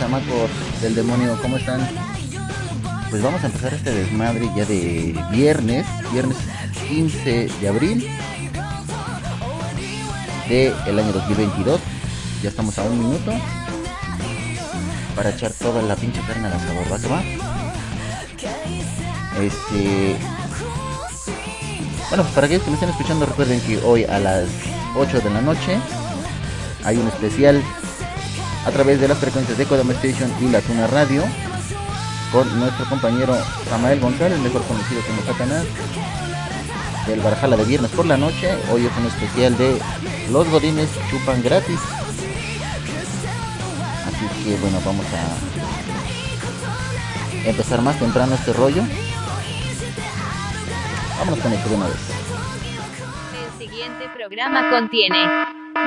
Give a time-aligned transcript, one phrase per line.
[0.00, 1.38] ¿Qué tranza chamacos del demonio?
[1.42, 1.86] ¿Cómo están?
[3.10, 6.38] Pues vamos a empezar este desmadre ya de viernes, viernes
[6.88, 8.08] 15 de abril
[10.48, 11.80] del el año 2022.
[12.42, 13.32] Ya estamos a un minuto
[15.14, 17.22] para echar toda la pinche carne al asador, ¿va que va?
[19.38, 20.16] Este.
[22.08, 24.48] Bueno, pues para aquellos que me estén escuchando, recuerden que hoy a las
[24.96, 25.78] 8 de la noche
[26.84, 27.62] hay un especial
[28.66, 31.24] a través de las frecuencias de Kodama Station y la Tuna Radio
[32.32, 33.36] con nuestro compañero
[33.68, 35.66] Samael González, mejor conocido como Satanás,
[37.06, 38.56] del Barjala de viernes por la noche.
[38.70, 39.80] Hoy es un especial de
[40.30, 41.80] Los Godines chupan gratis.
[44.06, 45.36] Así que bueno, vamos a
[47.48, 48.82] empezar más temprano este rollo.
[51.18, 51.96] Vámonos con esto de una vez.
[53.34, 55.28] El siguiente programa contiene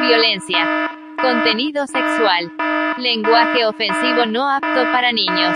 [0.07, 0.91] violencia,
[1.23, 2.51] contenido sexual,
[2.97, 5.55] lenguaje ofensivo no apto para niños.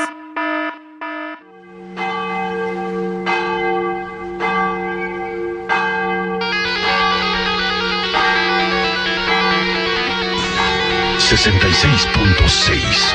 [11.18, 13.14] Sesenta y seis punto seis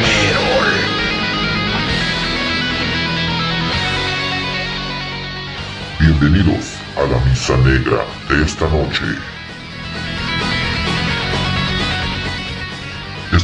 [0.00, 0.72] Merol.
[6.00, 9.33] Bienvenidos a la misa negra de esta noche.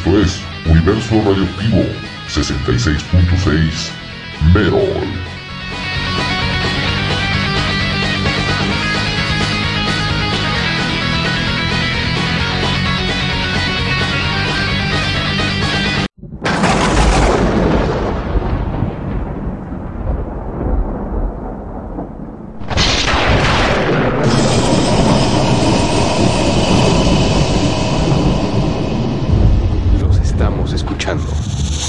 [0.00, 1.84] Esto es Universo Radioactivo
[2.26, 3.90] 66.6
[4.54, 5.29] Merol.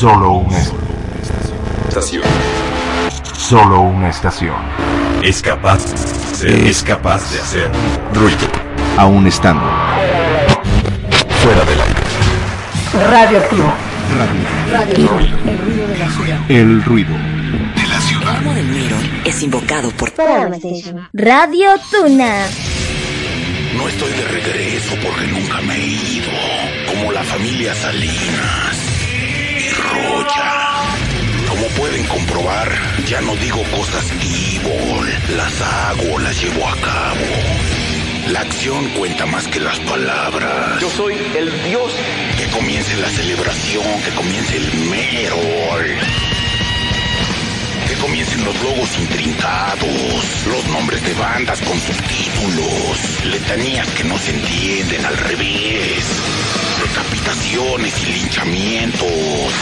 [0.01, 0.57] Solo una
[1.87, 2.23] Estación.
[3.37, 4.55] solo una estación.
[5.21, 5.85] Es capaz.
[6.43, 7.69] Es capaz de hacer
[8.11, 8.47] ruido.
[8.97, 9.61] Aún estando
[11.43, 13.11] Fuera del aire.
[13.11, 13.73] Radioactivo.
[16.49, 17.13] el ruido.
[17.75, 18.37] De la ciudad.
[18.39, 20.11] El del Miro es invocado por
[21.13, 22.47] Radio Tuna.
[23.77, 26.31] No estoy de regreso porque nunca me he ido.
[26.91, 28.70] Como la familia Salinas
[31.49, 32.71] Como pueden comprobar,
[33.05, 35.35] ya no digo cosas evil.
[35.35, 37.25] Las hago, las llevo a cabo.
[38.27, 40.79] La acción cuenta más que las palabras.
[40.79, 41.93] Yo soy el dios.
[42.37, 45.85] Que comience la celebración, que comience el merol.
[47.87, 54.31] Que comiencen los logos intrincados, los nombres de bandas con subtítulos, letanías que no se
[54.31, 56.05] entienden al revés,
[56.81, 59.53] decapitaciones y linchamientos.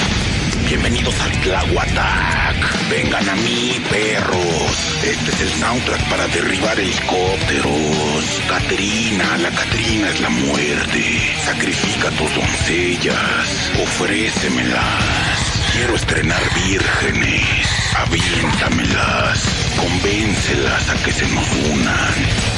[0.65, 2.89] Bienvenidos al Tlahuatac.
[2.89, 5.03] Vengan a mí, perros.
[5.03, 8.41] Este es el soundtrack para derribar helicópteros.
[8.47, 11.35] Caterina, la Catrina es la muerte.
[11.43, 13.71] Sacrifica tus doncellas.
[13.81, 15.71] Ofrécemelas.
[15.73, 17.67] Quiero estrenar vírgenes.
[17.97, 19.43] Aviéntamelas.
[19.75, 22.48] Convéncelas a que se nos unan.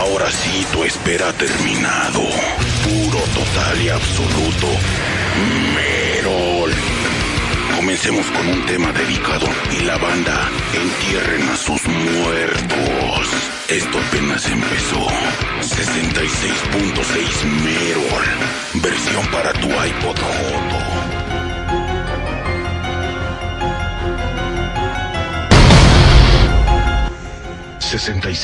[0.00, 2.20] Ahora sí, tu espera ha terminado.
[2.82, 4.68] Puro, total y absoluto.
[5.74, 6.72] Merol.
[7.76, 13.28] Comencemos con un tema dedicado y la banda entierren a sus muertos.
[13.68, 15.06] Esto apenas empezó.
[15.60, 18.24] 66.6 Merol.
[18.82, 21.41] Versión para tu iPod Joto.
[27.92, 28.34] Sesenta y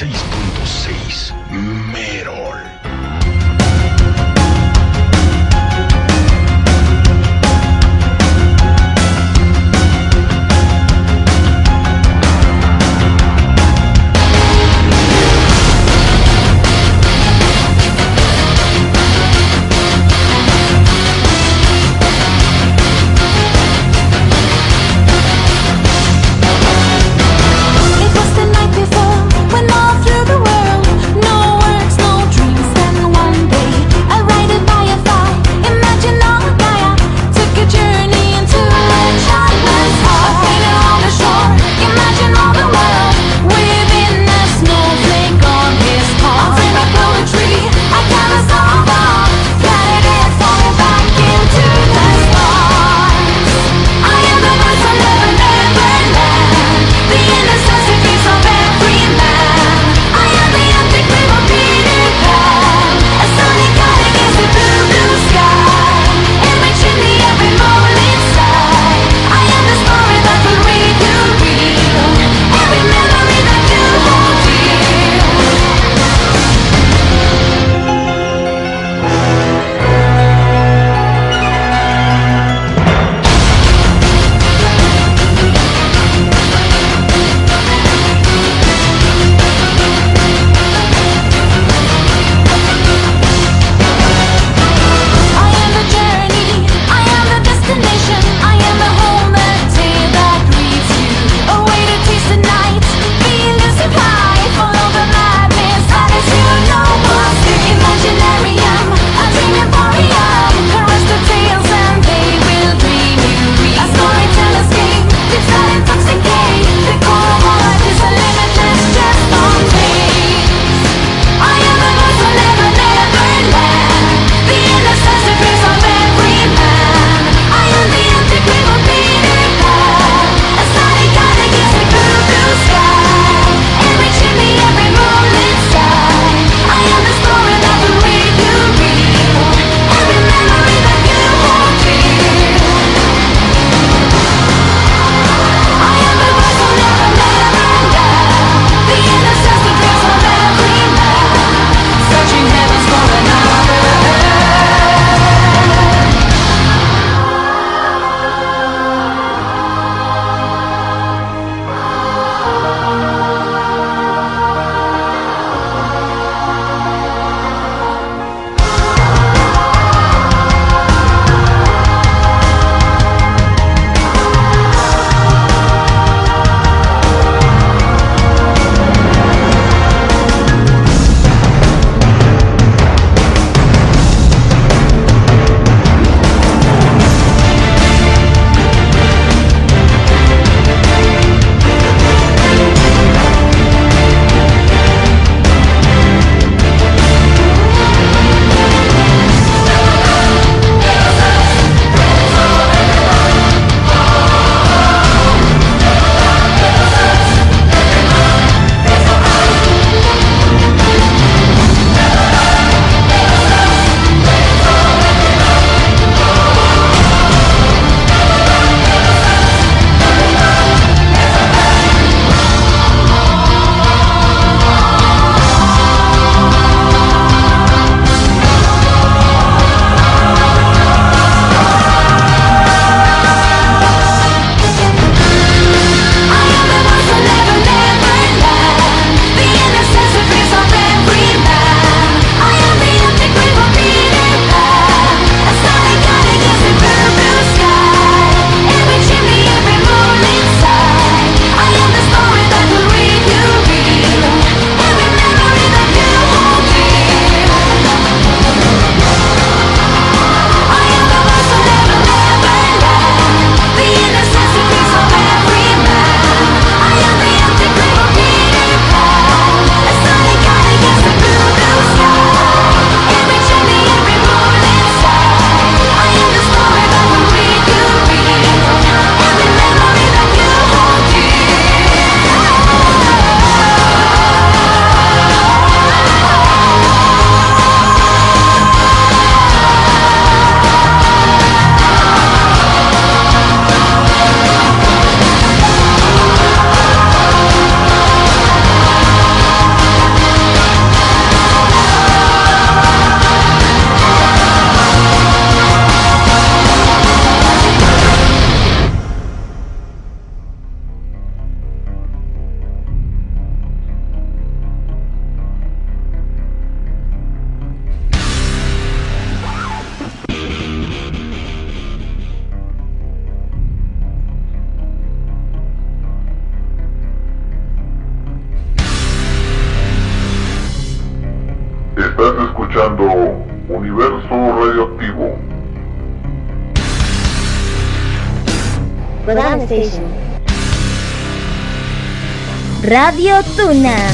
[342.89, 344.08] Radio Tuna.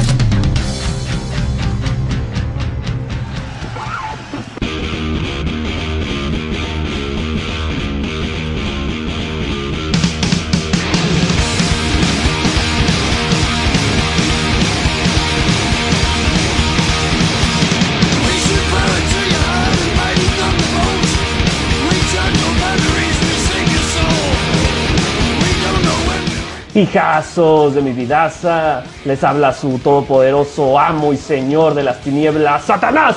[26.75, 33.15] Hijazos de mi vidaza, les habla su todopoderoso amo y señor de las tinieblas, Satanás,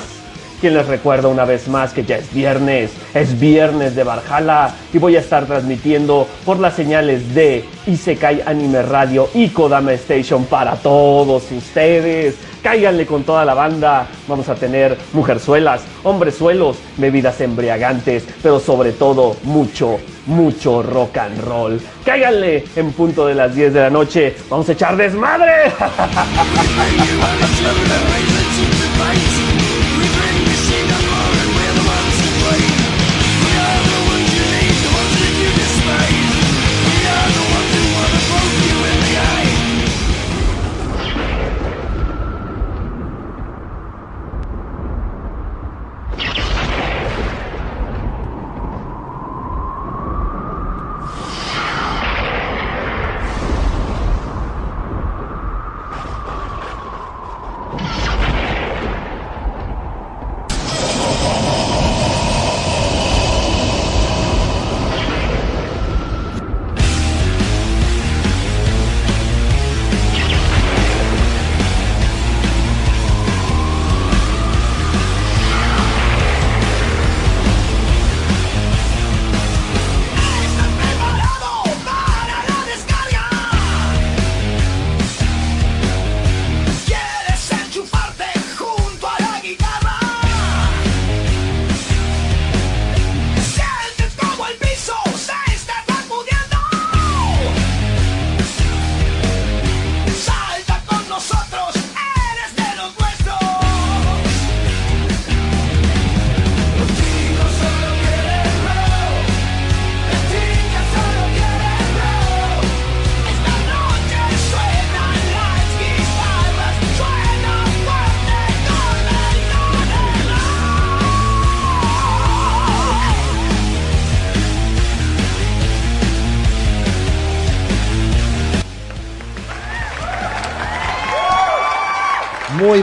[0.61, 4.99] quien les recuerda una vez más que ya es viernes, es viernes de Barjala y
[4.99, 10.77] voy a estar transmitiendo por las señales de Isekai Anime Radio y Kodama Station para
[10.77, 12.37] todos ustedes.
[12.63, 14.07] Cáiganle con toda la banda.
[14.27, 21.81] Vamos a tener mujerzuelas, hombrezuelos, bebidas embriagantes, pero sobre todo mucho, mucho rock and roll.
[22.05, 24.35] Cáiganle en punto de las 10 de la noche.
[24.49, 25.73] Vamos a echar desmadre.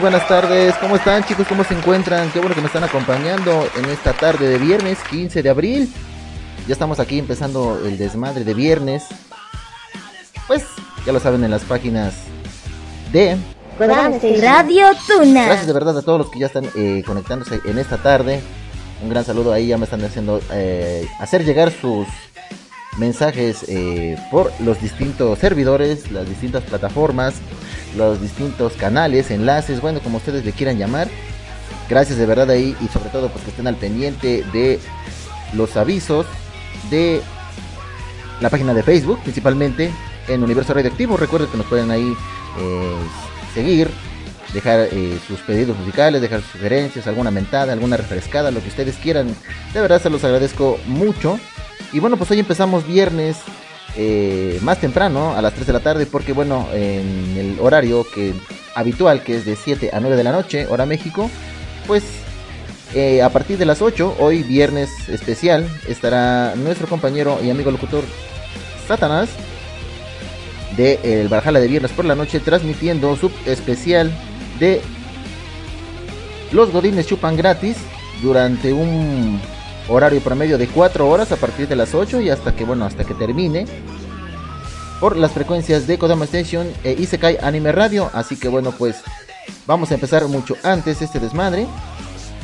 [0.06, 1.48] buenas tardes, ¿cómo están chicos?
[1.48, 2.30] ¿Cómo se encuentran?
[2.30, 5.92] Qué bueno que me están acompañando en esta tarde de viernes 15 de abril.
[6.68, 9.06] Ya estamos aquí empezando el desmadre de viernes.
[10.46, 10.64] Pues
[11.08, 12.14] ya lo saben en las páginas
[13.12, 13.36] de
[13.80, 15.46] Radio Tuna.
[15.46, 18.42] Gracias de verdad a todos los que ya están eh, conectándose en esta tarde.
[19.02, 22.06] Un gran saludo ahí, ya me están haciendo eh, hacer llegar sus
[23.00, 27.34] mensajes eh, por los distintos servidores, las distintas plataformas,
[27.96, 31.08] los distintos canales, enlaces, bueno, como ustedes le quieran llamar.
[31.90, 34.80] Gracias de verdad ahí y sobre todo pues que estén al pendiente de
[35.54, 36.26] los avisos
[36.90, 37.22] de
[38.42, 39.92] la página de Facebook, principalmente
[40.28, 41.18] en Universo Radioactivo.
[41.18, 42.16] Recuerden que nos pueden ahí
[42.60, 42.96] eh,
[43.54, 43.90] seguir,
[44.54, 49.28] dejar eh, sus pedidos musicales, dejar sugerencias, alguna mentada, alguna refrescada, lo que ustedes quieran.
[49.74, 51.40] De verdad se los agradezco mucho.
[51.94, 53.38] Y bueno, pues hoy empezamos viernes
[53.98, 58.34] eh, más temprano, a las 3 de la tarde, porque bueno, en el horario que
[58.76, 61.30] habitual, que es de 7 a 9 de la noche, hora México,
[61.88, 62.04] pues
[62.94, 68.04] eh, a partir de las 8, hoy viernes especial, estará nuestro compañero y amigo locutor
[68.88, 69.30] Satanás
[70.78, 74.12] de El Barjala de Viernes por la Noche transmitiendo su especial
[74.60, 74.82] de
[76.52, 77.78] Los Godines Chupan Gratis
[78.22, 79.42] durante un
[79.88, 83.04] horario promedio de 4 horas a partir de las 8 y hasta que, bueno, hasta
[83.04, 83.66] que termine
[85.00, 88.10] por las frecuencias de Kodama Station e Isekai Anime Radio.
[88.14, 88.98] Así que, bueno, pues
[89.68, 91.68] vamos a empezar mucho antes este desmadre.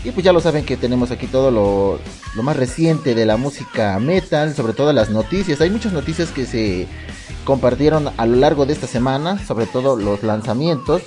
[0.04, 2.00] Y pues ya lo saben que tenemos aquí todo lo,
[2.36, 5.62] lo más reciente de la música metal, sobre todo las noticias.
[5.62, 6.88] Hay muchas noticias que se
[7.46, 11.04] compartieron a lo largo de esta semana, sobre todo los lanzamientos.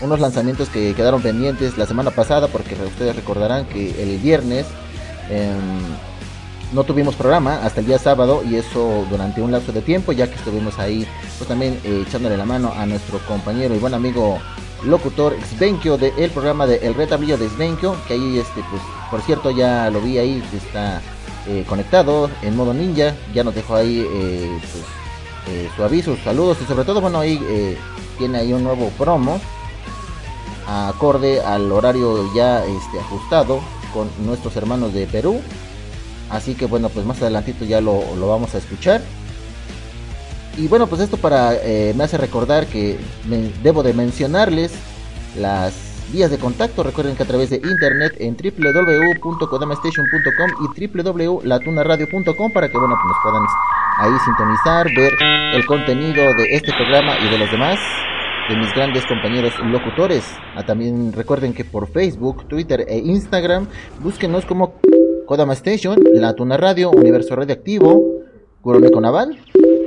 [0.00, 4.66] Unos lanzamientos que quedaron pendientes la semana pasada, porque ustedes recordarán que el viernes
[5.30, 5.82] Em,
[6.72, 10.28] no tuvimos programa hasta el día sábado y eso durante un lapso de tiempo, ya
[10.28, 11.06] que estuvimos ahí
[11.38, 14.38] pues también eh, echándole la mano a nuestro compañero y buen amigo
[14.84, 19.50] locutor Svenkio del programa de El Retablillo de Svenkio, que ahí este pues por cierto
[19.50, 21.00] ya lo vi ahí, está
[21.46, 23.14] eh, conectado en modo ninja.
[23.34, 24.84] Ya nos dejó ahí eh, pues,
[25.48, 27.38] eh, su aviso, sus saludos y sobre todo, bueno, ahí
[28.18, 29.40] tiene ahí un nuevo promo
[30.66, 33.60] acorde al horario ya este, ajustado
[33.94, 35.40] con nuestros hermanos de Perú.
[36.28, 39.00] Así que bueno, pues más adelantito ya lo, lo vamos a escuchar.
[40.58, 44.72] Y bueno, pues esto para eh, me hace recordar que me- debo de mencionarles
[45.38, 45.72] las
[46.12, 46.82] vías de contacto.
[46.82, 53.16] Recuerden que a través de internet en www.kodamastation.com y www.latunaradio.com para que bueno, pues nos
[53.22, 53.42] puedan
[53.98, 55.12] ahí sintonizar, ver
[55.54, 57.78] el contenido de este programa y de los demás
[58.48, 60.24] de mis grandes compañeros locutores.
[60.54, 63.66] Ah, también recuerden que por Facebook, Twitter e Instagram
[64.00, 64.74] búsquenos como
[65.26, 68.02] Kodama Station, La Tuna Radio, Universo Radioactivo,
[68.60, 69.38] Kurome Naval,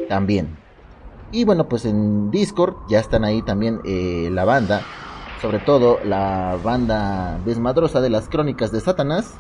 [0.10, 0.58] también.
[1.32, 4.82] Y bueno, pues en Discord ya están ahí también eh, la banda,
[5.42, 9.36] sobre todo la banda desmadrosa de las crónicas de Satanás,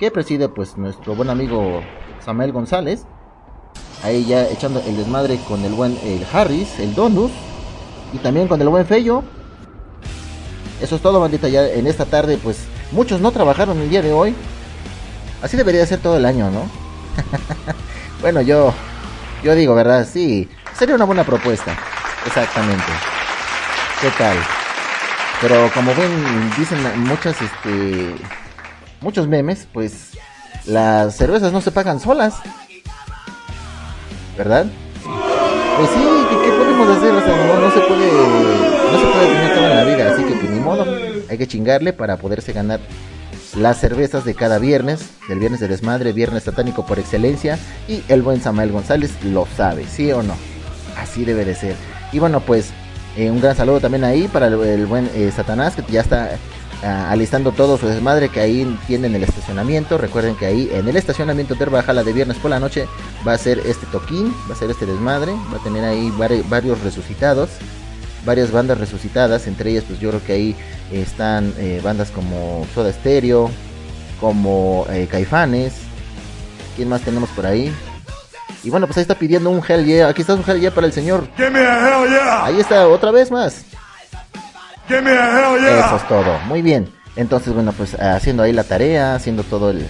[0.00, 1.80] que preside pues nuestro buen amigo
[2.20, 3.06] Samuel González.
[4.02, 7.32] Ahí ya echando el desmadre con el buen el Harris, el Donus,
[8.12, 9.22] y también con el buen Fello.
[10.80, 11.48] Eso es todo, bandita.
[11.48, 12.58] Ya en esta tarde, pues
[12.92, 14.34] muchos no trabajaron el día de hoy.
[15.42, 16.68] Así debería ser todo el año, ¿no?
[18.20, 18.72] bueno, yo,
[19.42, 20.06] yo digo, ¿verdad?
[20.10, 21.76] Sí, sería una buena propuesta.
[22.26, 22.84] Exactamente.
[24.00, 24.36] ¿Qué tal?
[25.40, 28.14] Pero como ven, dicen muchas, este,
[29.00, 30.12] muchos memes, pues
[30.66, 32.34] las cervezas no se pagan solas.
[34.36, 34.66] ¿Verdad?
[35.78, 36.27] Pues sí, ¿qué, qué
[36.78, 37.12] podemos hacer?
[37.12, 38.12] No, se puede,
[38.92, 40.86] no se puede tener todo en la vida, así que pues, ni modo,
[41.28, 42.80] hay que chingarle para poderse ganar
[43.56, 47.58] las cervezas de cada viernes, del viernes de desmadre, viernes satánico por excelencia,
[47.88, 50.34] y el buen Samael González lo sabe, ¿sí o no?
[50.96, 51.74] Así debe de ser.
[52.12, 52.70] Y bueno, pues
[53.16, 56.30] eh, un gran saludo también ahí para el, el buen eh, Satanás, que ya está
[56.82, 59.98] alistando todo su desmadre que ahí tienen el estacionamiento.
[59.98, 62.86] Recuerden que ahí en el estacionamiento de Bajala de viernes por la noche
[63.26, 66.44] va a ser este toquín, va a ser este desmadre, va a tener ahí vari-
[66.48, 67.50] varios resucitados,
[68.24, 70.56] varias bandas resucitadas, entre ellas pues yo creo que ahí
[70.92, 73.50] están eh, bandas como Soda Stereo,
[74.20, 75.72] como eh, Caifanes,
[76.76, 77.72] ¿quién más tenemos por ahí?
[78.64, 80.86] Y bueno, pues ahí está pidiendo un Hell Yeah, aquí está un Hell Yeah para
[80.88, 81.28] el señor.
[82.44, 83.62] Ahí está, otra vez más.
[84.88, 86.88] Eso es todo, muy bien.
[87.16, 89.86] Entonces, bueno, pues haciendo ahí la tarea, haciendo todo el,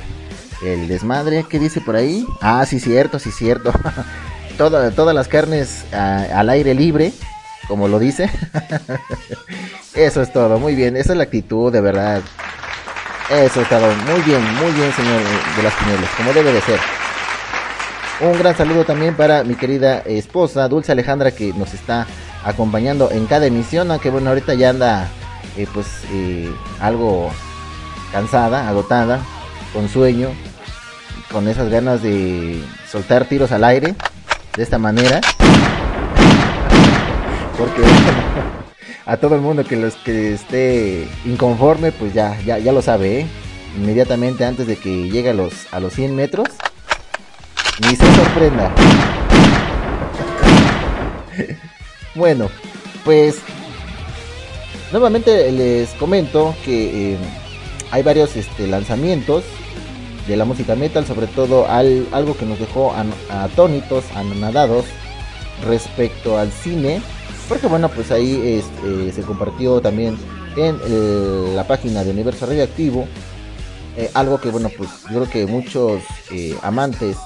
[0.89, 1.45] desmadre.
[1.49, 2.27] ¿Qué dice por ahí?
[2.41, 3.73] Ah, sí, cierto, sí, cierto.
[4.59, 7.13] Toda- todas las carnes ah, al aire libre,
[7.69, 8.29] como lo dice.
[9.95, 10.97] Eso es todo, muy bien.
[10.97, 12.23] Esa es la actitud, de verdad.
[13.31, 15.21] Eso es todo, muy bien, muy bien, señor
[15.57, 16.81] de las tinieblas, como debe de ser.
[18.21, 22.07] Un gran saludo también para mi querida esposa, Dulce Alejandra, que nos está
[22.49, 25.09] acompañando en cada emisión, aunque bueno, ahorita ya anda
[25.57, 27.31] eh, pues eh, algo
[28.11, 29.21] cansada, agotada,
[29.75, 30.31] con sueño,
[31.31, 33.95] con esas ganas de soltar tiros al aire,
[34.57, 35.21] de esta manera.
[37.59, 37.83] Porque
[39.05, 43.21] a todo el mundo que los que esté inconforme, pues ya, ya, ya lo sabe,
[43.21, 43.27] ¿eh?
[43.77, 46.49] Inmediatamente antes de que llegue a los, a los 100 metros,
[47.83, 48.73] ni se sorprenda.
[52.15, 52.49] bueno,
[53.05, 53.37] pues
[54.93, 57.17] nuevamente les comento que eh,
[57.91, 59.45] hay varios este, lanzamientos
[60.27, 62.95] de la música metal, sobre todo al, algo que nos dejó
[63.31, 64.85] atónitos, anonadados
[65.67, 67.01] respecto al cine,
[67.49, 70.19] porque bueno, pues ahí este, se compartió también
[70.57, 73.07] en eh, la página de Universo Radioactivo
[73.97, 76.03] eh, algo que bueno, pues yo creo que muchos
[76.63, 77.17] amantes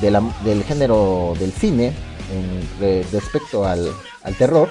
[0.00, 1.92] del género del cine
[2.32, 3.90] en re- respecto al,
[4.24, 4.68] al terror,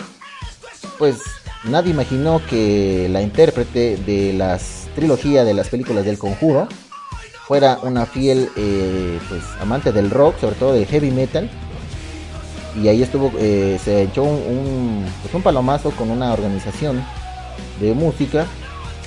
[0.97, 1.17] pues
[1.63, 6.67] nadie imaginó que la intérprete de las trilogía de las películas del conjuro
[7.47, 11.49] fuera una fiel eh, pues amante del rock, sobre todo del heavy metal.
[12.81, 17.03] Y ahí estuvo, eh, se echó un, un, pues un palomazo con una organización
[17.79, 18.45] de música.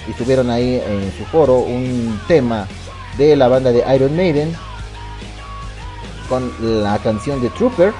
[0.06, 2.68] Y tuvieron ahí en su foro un tema
[3.16, 4.54] de la banda de Iron Maiden
[6.28, 6.52] con
[6.82, 7.94] la canción de Trooper.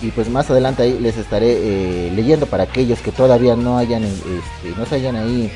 [0.00, 4.04] Y pues más adelante ahí les estaré eh, leyendo para aquellos que todavía no hayan,
[4.04, 5.52] este, no se hayan ahí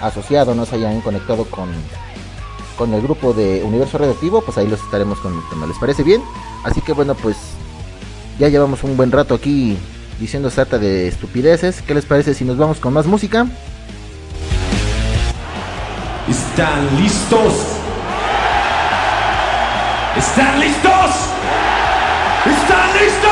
[0.00, 1.68] asociado, no se hayan conectado con,
[2.76, 5.66] con el grupo de Universo Radioactivo, pues ahí los estaremos conectando.
[5.66, 6.22] ¿Les parece bien?
[6.64, 7.36] Así que bueno, pues
[8.38, 9.78] ya llevamos un buen rato aquí
[10.18, 11.82] diciendo sarta de estupideces.
[11.82, 13.46] ¿Qué les parece si nos vamos con más música?
[16.28, 17.54] ¿Están listos?
[20.16, 21.10] ¿Están listos?
[22.46, 23.23] ¿Están listos?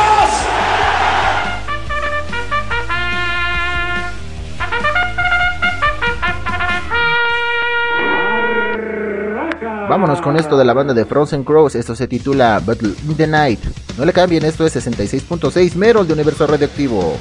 [9.92, 11.74] Vámonos con esto de la banda de Frozen Crows.
[11.74, 13.60] Esto se titula Battle in the Night.
[13.98, 17.18] No le cambien, esto es 66.6 Merol de Universo Radioactivo.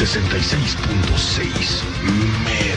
[0.00, 2.69] ...66.6...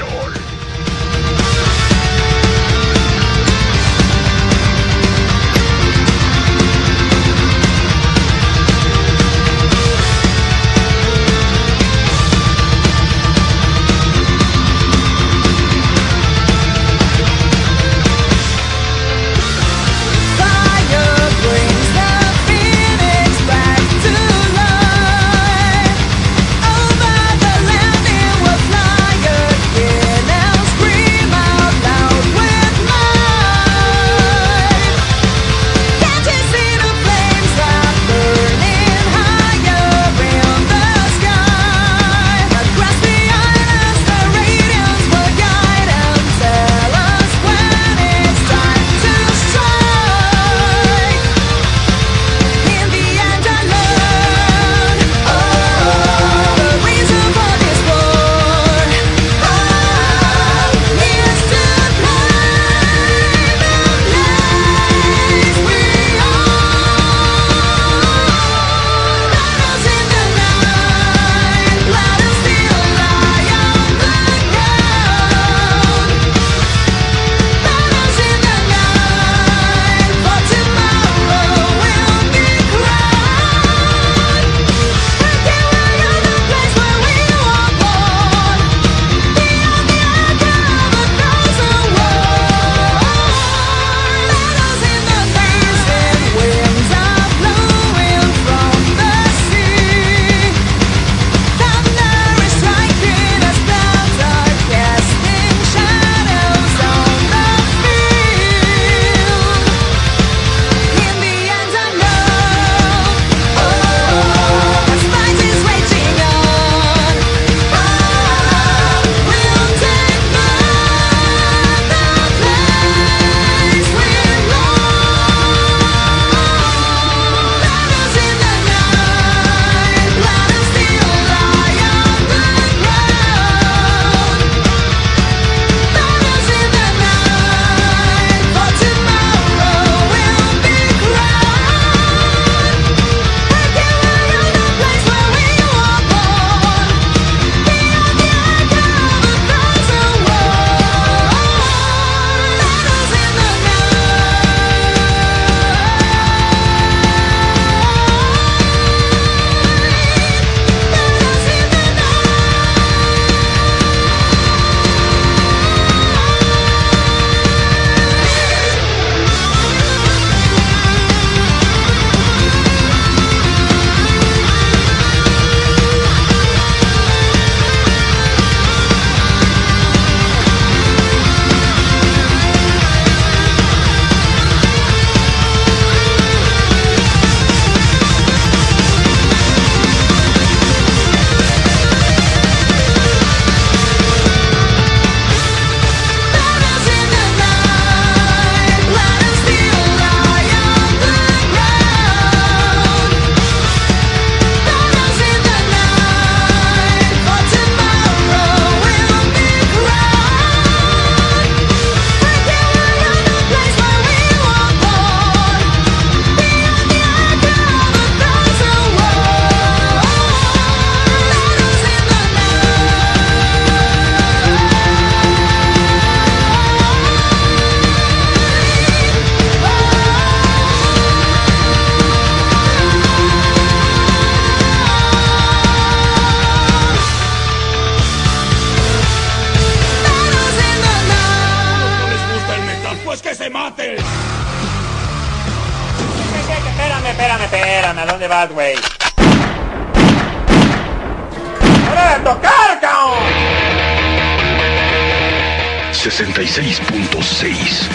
[255.93, 257.87] 66.6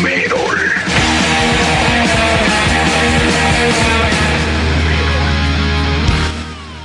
[0.00, 0.58] Merol.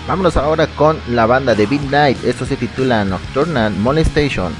[0.08, 2.24] Vámonos ahora con la banda de Midnight.
[2.24, 4.52] Esto se titula Nocturnal Molestation.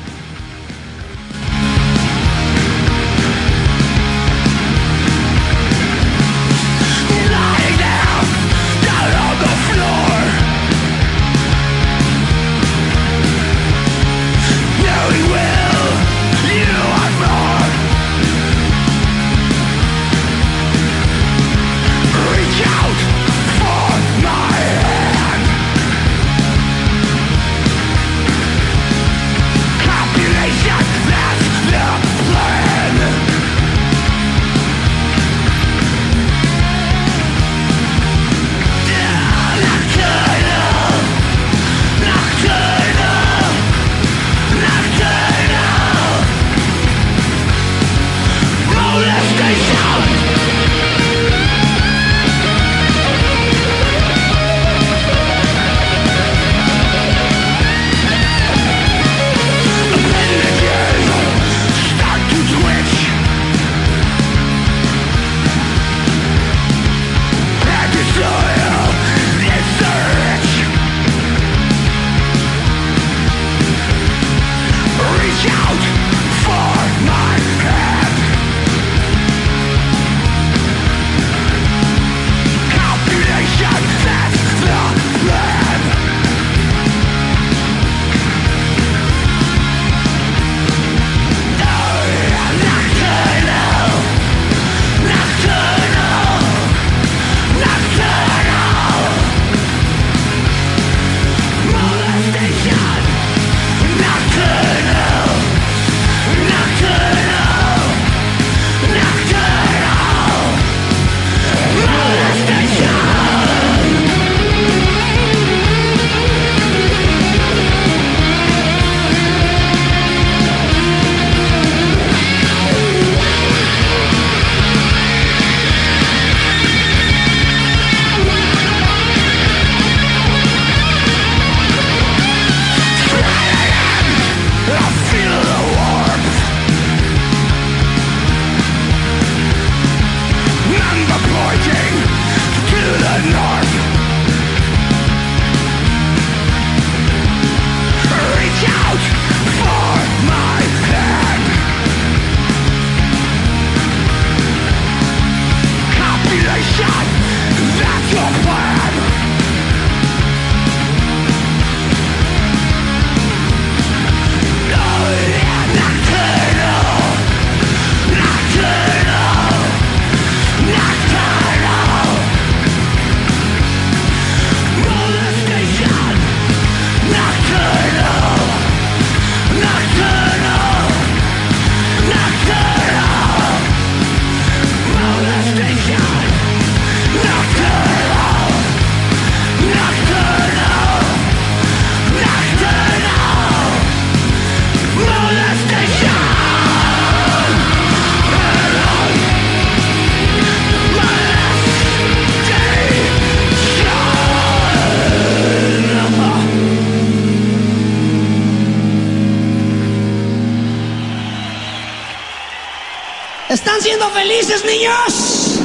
[213.86, 215.60] Siendo felices, niños?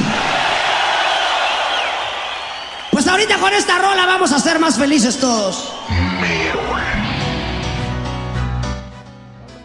[2.91, 5.73] Pues ahorita con esta rola vamos a ser más felices todos.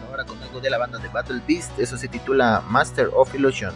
[0.09, 3.75] Ahora con algo de la banda de Battle Beast, eso se titula Master of Illusion.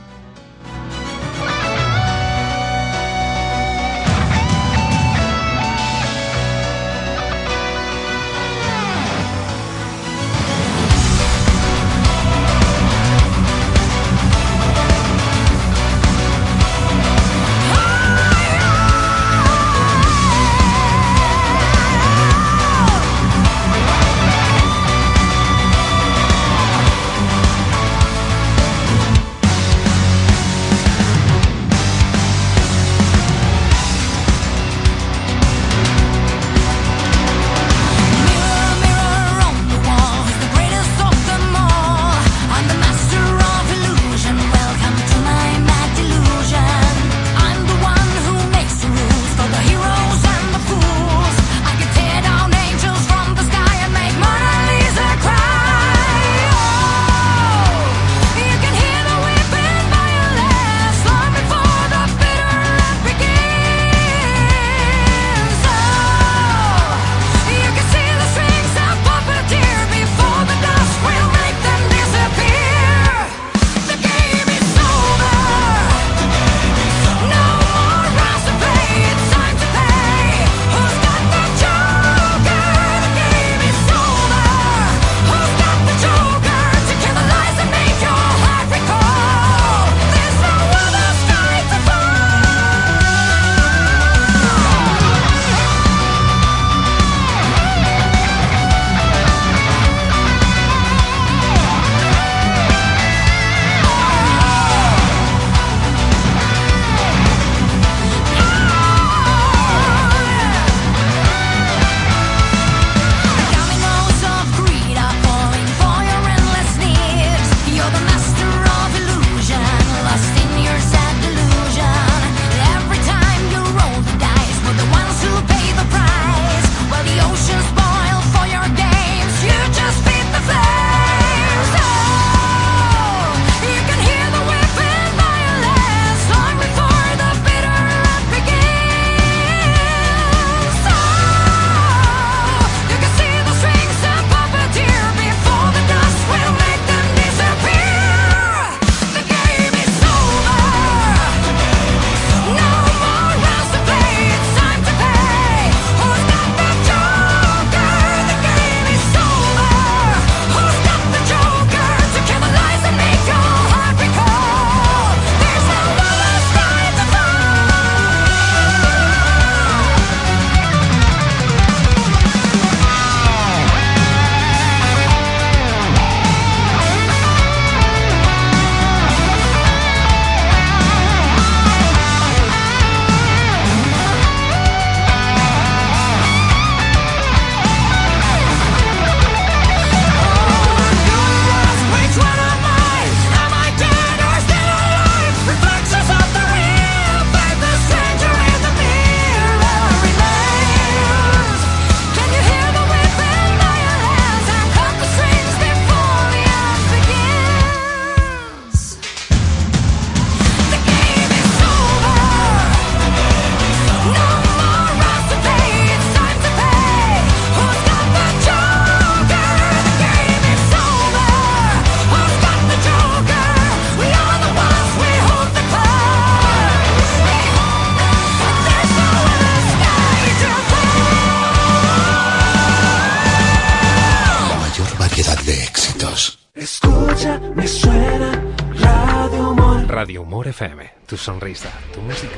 [240.21, 240.47] Humor.
[240.47, 242.37] FM, tu sonrisa, tu música.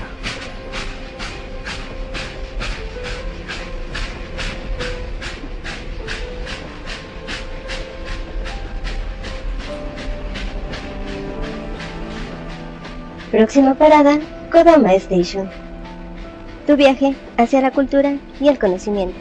[13.32, 14.20] Próxima parada,
[14.50, 15.50] Kodama Station.
[16.66, 19.18] Tu viaje hacia la cultura y el conocimiento.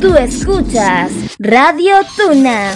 [0.00, 2.74] Tú escuchas Radio Tuna.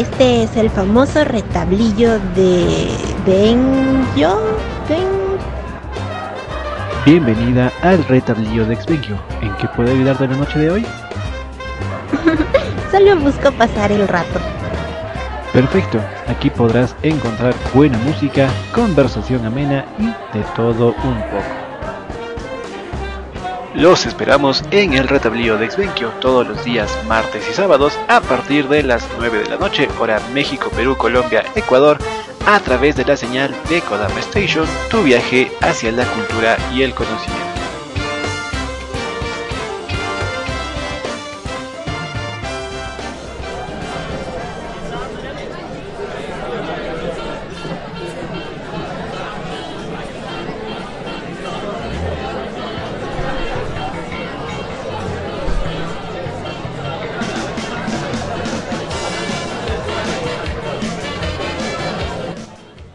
[0.00, 2.88] Este es el famoso retablillo de
[3.26, 4.40] Benjo.
[4.88, 5.06] Ben...
[7.04, 9.18] Bienvenida al retablillo de Exvenquio.
[9.42, 10.86] ¿En qué puedo ayudarte la noche de hoy?
[12.90, 14.40] Solo busco pasar el rato.
[15.52, 21.59] Perfecto, aquí podrás encontrar buena música, conversación amena y de todo un poco.
[23.74, 28.68] Los esperamos en el retablillo de Exvenquio todos los días martes y sábados a partir
[28.68, 31.98] de las 9 de la noche, hora México, Perú, Colombia, Ecuador,
[32.46, 36.94] a través de la señal de Kodama Station, tu viaje hacia la cultura y el
[36.94, 37.59] conocimiento.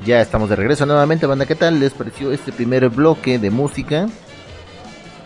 [0.06, 1.48] Ya estamos de regreso nuevamente, banda.
[1.48, 4.08] ¿Qué tal les pareció este primer bloque de música?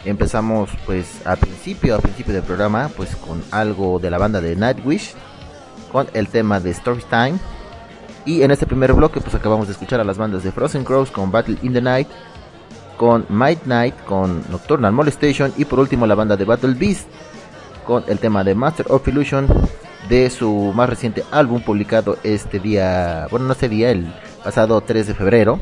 [0.06, 4.56] Empezamos pues al principio, al principio del programa, pues con algo de la banda de
[4.56, 5.16] Nightwish,
[5.92, 7.38] con el tema de Story Time.
[8.24, 11.12] Y en este primer bloque pues acabamos de escuchar a las bandas de Frozen Crows
[11.12, 12.08] con Battle in the Night,
[12.96, 17.06] con Might Night, con Nocturnal Molestation y por último la banda de Battle Beast
[17.86, 19.46] con el tema de Master of Illusion
[20.08, 24.14] de su más reciente álbum publicado este día, bueno no este día, el
[24.44, 25.60] pasado 3 de febrero,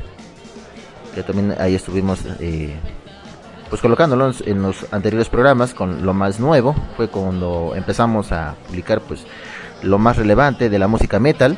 [1.13, 2.75] que también ahí estuvimos eh,
[3.69, 9.01] pues colocándolo en, los anteriores programas con lo más nuevo, fue cuando empezamos a publicar
[9.01, 9.25] pues
[9.83, 11.57] lo más relevante de la música metal.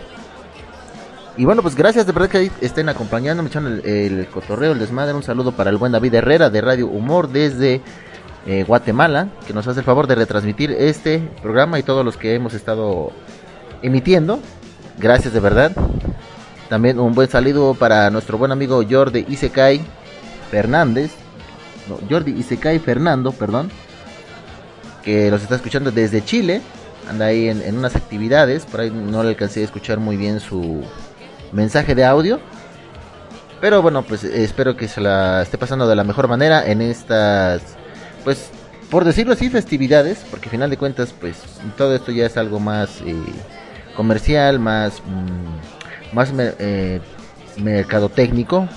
[1.38, 5.14] Y bueno, pues gracias de verdad que estén acompañando, me el, el cotorreo, el desmadre,
[5.14, 7.82] un saludo para el buen David Herrera de Radio Humor desde
[8.46, 12.34] eh, Guatemala, que nos hace el favor de retransmitir este programa y todos los que
[12.34, 13.12] hemos estado
[13.82, 14.40] emitiendo.
[14.98, 15.72] Gracias de verdad.
[16.70, 19.82] También un buen saludo para nuestro buen amigo Jordi Isekai
[20.52, 21.12] Fernández.
[21.90, 23.72] No, Jordi Isekai Fernando, perdón.
[25.04, 26.62] Que nos está escuchando desde Chile.
[27.10, 28.66] Anda ahí en, en unas actividades.
[28.66, 30.84] Por ahí no le alcancé a escuchar muy bien su
[31.52, 32.40] mensaje de audio.
[33.60, 37.64] Pero bueno, pues espero que se la esté pasando de la mejor manera en estas,
[38.24, 38.52] pues,
[38.92, 40.24] por decirlo así, festividades.
[40.30, 41.38] Porque al final de cuentas, pues,
[41.76, 43.16] todo esto ya es algo más eh,
[43.96, 45.02] comercial, más...
[45.04, 45.79] mm,
[46.14, 47.02] más eh,
[47.58, 48.68] mercadotécnico.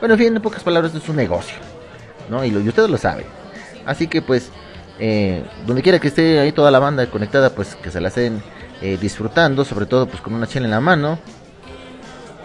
[0.00, 1.56] Bueno, en fin, en pocas palabras, es un negocio,
[2.28, 2.44] ¿no?
[2.44, 3.26] Y, lo, ustedes lo saben.
[3.86, 4.50] Así que, pues,
[4.98, 8.42] eh, donde quiera que esté ahí toda la banda conectada, pues que se la estén
[8.82, 11.18] eh, disfrutando, sobre todo, pues con una chela en la mano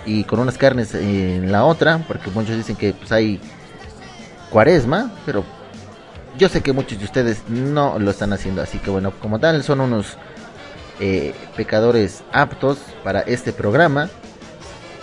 [0.05, 3.39] y con unas carnes en la otra, porque muchos dicen que pues hay
[4.49, 5.43] cuaresma, pero
[6.37, 9.63] yo sé que muchos de ustedes no lo están haciendo, así que bueno, como tal,
[9.63, 10.17] son unos
[11.05, 14.09] eh, pecadores aptos para este programa.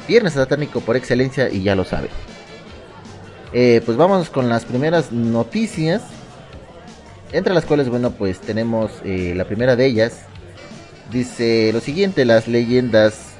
[0.08, 2.08] Viernes satánico por excelencia y ya lo saben.
[3.52, 6.00] Eh, pues vamos con las primeras noticias.
[7.32, 10.20] Entre las cuales, bueno, pues tenemos eh, la primera de ellas.
[11.12, 13.34] Dice lo siguiente, las leyendas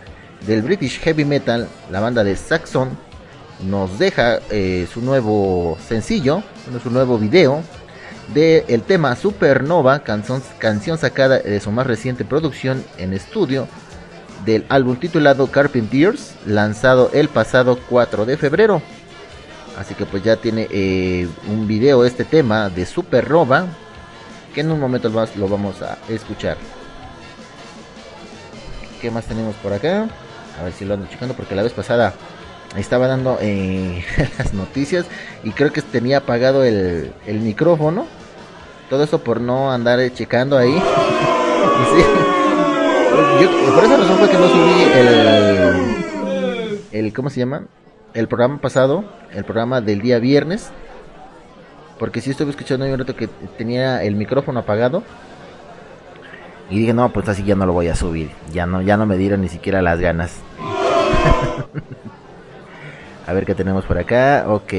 [0.47, 2.91] del British Heavy Metal, la banda de Saxon,
[3.67, 4.41] nos deja
[4.93, 6.43] su nuevo sencillo,
[6.83, 7.63] su nuevo video
[8.29, 13.67] del el tema Supernova, canción, canción sacada de su más reciente producción en estudio
[14.45, 18.83] del álbum titulado Carpenters, lanzado el pasado 4 de febrero.
[19.79, 23.67] Así que pues ya tiene eh, un video este tema de Supernova,
[24.55, 26.57] que en un momento más lo vamos a escuchar.
[29.01, 30.09] ¿Qué más tenemos por acá?
[30.61, 32.13] A ver si lo ando checando porque la vez pasada
[32.77, 34.05] estaba dando eh,
[34.39, 35.07] las noticias
[35.43, 38.07] y creo que tenía apagado el, el micrófono.
[38.89, 40.83] Todo eso por no andar eh, checando ahí.
[43.75, 47.65] Por esa razón fue que no subí el, el ¿cómo se llama?
[48.15, 50.71] El programa pasado, el programa del día viernes.
[51.99, 55.03] Porque sí estuve escuchando un rato que tenía el micrófono apagado.
[56.71, 58.31] Y dije, no, pues así ya no lo voy a subir.
[58.53, 60.37] Ya no, ya no me dieron ni siquiera las ganas.
[63.31, 64.45] a ver qué tenemos por acá.
[64.49, 64.73] Ok.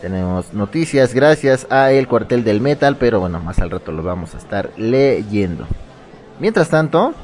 [0.00, 2.96] Tenemos noticias gracias a el cuartel del metal.
[2.96, 5.66] Pero bueno, más al rato lo vamos a estar leyendo.
[6.40, 7.14] Mientras tanto...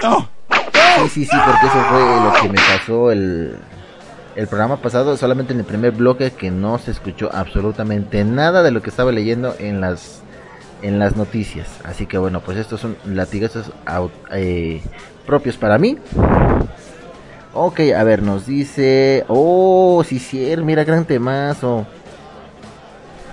[0.00, 3.56] Sí, sí, sí, porque eso fue lo que me pasó el,
[4.34, 5.16] el programa pasado.
[5.18, 9.12] Solamente en el primer bloque que no se escuchó absolutamente nada de lo que estaba
[9.12, 10.22] leyendo en las
[10.80, 11.68] en las noticias.
[11.84, 13.70] Así que bueno, pues estos son latigazos
[14.32, 14.82] eh,
[15.26, 15.98] propios para mí.
[17.54, 19.24] Ok, a ver, nos dice...
[19.28, 21.86] Oh, sí, sí, mira, gran temazo.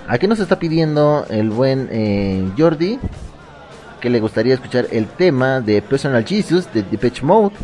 [0.06, 2.98] Aquí nos está pidiendo el buen eh, Jordi
[4.00, 7.54] que le gustaría escuchar el tema de Personal Jesus de Depeche Mode.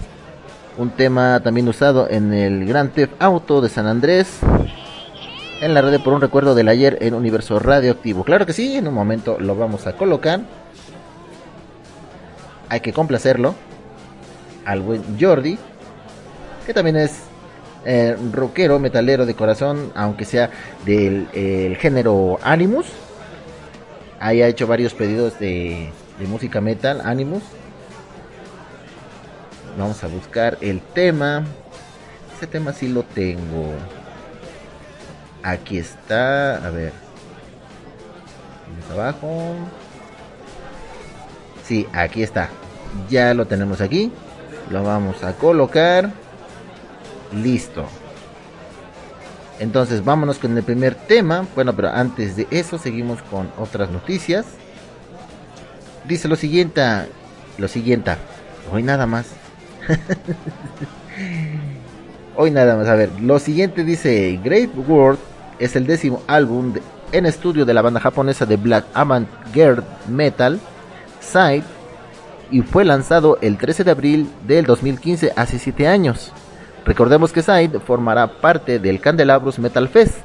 [0.79, 4.39] Un tema también usado en el Grand Theft Auto de San Andrés.
[5.63, 8.25] En la red por un recuerdo del ayer en Universo Radioactivo.
[8.25, 10.41] Claro que sí, en un momento lo vamos a colocar.
[12.69, 13.55] Hay que complacerlo.
[14.67, 15.59] Al buen Jordi.
[16.67, 17.21] Que también es
[17.85, 19.93] eh, rockero, metalero de corazón.
[19.95, 20.51] Aunque sea
[20.85, 22.87] del el género Animus.
[24.19, 25.93] Ahí ha hecho varios pedidos de,
[26.27, 27.45] música metal, Animus.
[29.79, 31.45] Vamos a buscar el tema.
[32.37, 33.73] Ese tema sí lo tengo.
[35.43, 36.57] Aquí está.
[36.67, 36.93] A ver.
[38.91, 39.55] Abajo.
[41.65, 42.49] Sí, aquí está.
[43.09, 44.11] Ya lo tenemos aquí.
[44.71, 46.26] Lo vamos a colocar.
[47.33, 47.85] Listo.
[49.59, 51.47] Entonces vámonos con el primer tema.
[51.55, 54.47] Bueno, pero antes de eso seguimos con otras noticias.
[56.07, 56.83] Dice lo siguiente.
[57.59, 58.13] Lo siguiente.
[58.73, 59.27] Hoy nada más.
[62.37, 62.89] Hoy nada más.
[62.89, 65.19] A ver, lo siguiente dice Great World
[65.59, 66.75] es el décimo álbum
[67.13, 70.61] en estudio de la banda japonesa de Black Avant-Garde Metal,
[71.21, 71.65] Side,
[72.51, 76.33] y fue lanzado el 13 de abril del 2015, hace 7 años.
[76.87, 80.19] Recordemos que Side formará parte del Candelabros Metal Fest,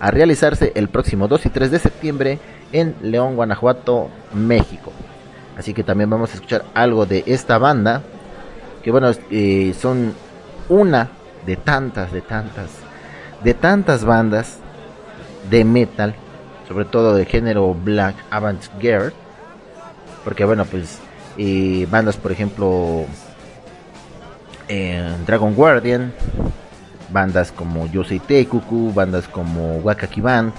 [0.00, 2.38] a realizarse el próximo 2 y 3 de septiembre
[2.72, 4.92] en León, Guanajuato, México.
[5.56, 8.02] Así que también vamos a escuchar algo de esta banda,
[8.82, 10.12] que bueno, eh, son
[10.68, 11.08] una
[11.46, 12.70] de tantas, de tantas,
[13.44, 14.58] de tantas bandas
[15.48, 16.16] de metal,
[16.66, 19.12] sobre todo de género black avant-garde,
[20.24, 20.98] porque bueno, pues
[21.36, 23.06] eh, bandas por ejemplo
[24.68, 26.12] eh, Dragon Guardian,
[27.10, 30.52] bandas como Yosei Teikuku, bandas como Wakaki Band,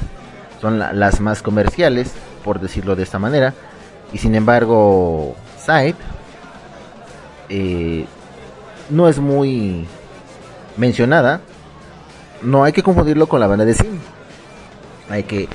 [0.62, 2.12] son la- las más comerciales,
[2.44, 3.54] por decirlo de esta manera,
[4.12, 5.96] y sin embargo, Side
[7.50, 8.06] eh,
[8.90, 9.86] no es muy
[10.78, 11.42] mencionada,
[12.42, 14.00] no hay que confundirlo con la banda de Sim.
[15.10, 15.48] Hay que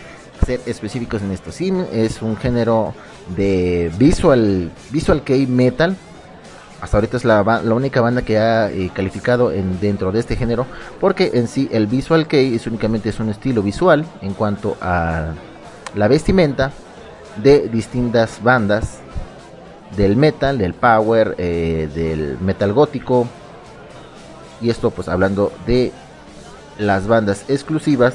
[0.44, 1.50] ser específicos en esto.
[1.52, 2.92] Sim es un género
[3.36, 5.96] de visual visual kei metal.
[6.84, 10.36] Hasta ahorita es la, la única banda que ha eh, calificado en, dentro de este
[10.36, 10.66] género,
[11.00, 15.32] porque en sí el visual kei es únicamente es un estilo visual en cuanto a
[15.94, 16.72] la vestimenta
[17.42, 18.98] de distintas bandas
[19.96, 23.26] del metal, del power, eh, del metal gótico,
[24.60, 25.90] y esto pues hablando de
[26.76, 28.14] las bandas exclusivas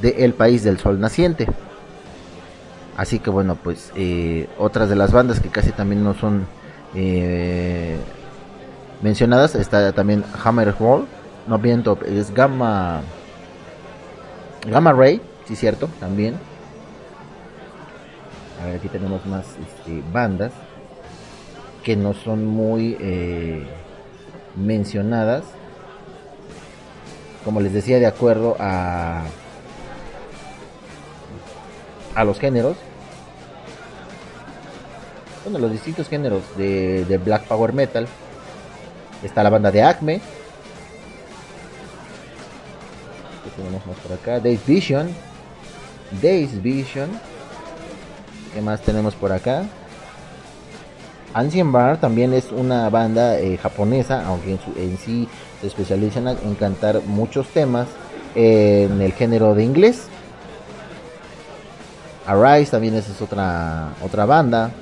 [0.00, 1.46] de País del Sol Naciente.
[2.96, 6.46] Así que bueno, pues eh, otras de las bandas que casi también no son
[6.96, 7.96] eh,
[9.02, 11.06] mencionadas, está también Hammerfall,
[11.46, 13.02] no viento, es Gamma
[14.66, 16.34] Gamma Ray, sí cierto, también.
[18.60, 20.52] A ver, aquí tenemos más este, bandas
[21.84, 23.64] que no son muy eh,
[24.56, 25.44] mencionadas
[27.46, 29.22] como les decía de acuerdo a
[32.16, 32.76] a los géneros
[35.46, 38.08] bueno los distintos géneros de, black power metal.
[39.22, 40.20] Está la banda de Acme.
[43.44, 44.40] ¿Qué tenemos más por acá.
[44.40, 45.08] Days Vision.
[46.20, 47.08] Days Vision.
[48.52, 49.64] ¿qué más tenemos por acá?
[51.32, 55.28] Ancient Bar también es una banda eh, japonesa, aunque en, sí
[55.60, 57.86] se especializan en cantar muchos temas
[58.34, 60.08] en el género de inglés.
[62.26, 64.72] Arise también esa es otra otra banda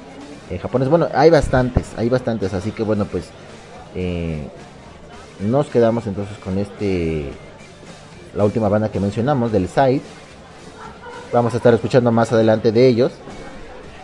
[0.51, 0.89] eh, japonés.
[0.89, 3.31] Bueno, hay bastantes, hay bastantes, así que bueno pues
[3.95, 4.49] eh,
[5.41, 7.33] nos quedamos entonces con este
[8.35, 10.03] la última banda que mencionamos del site.
[11.33, 13.13] Vamos a estar escuchando más adelante de ellos.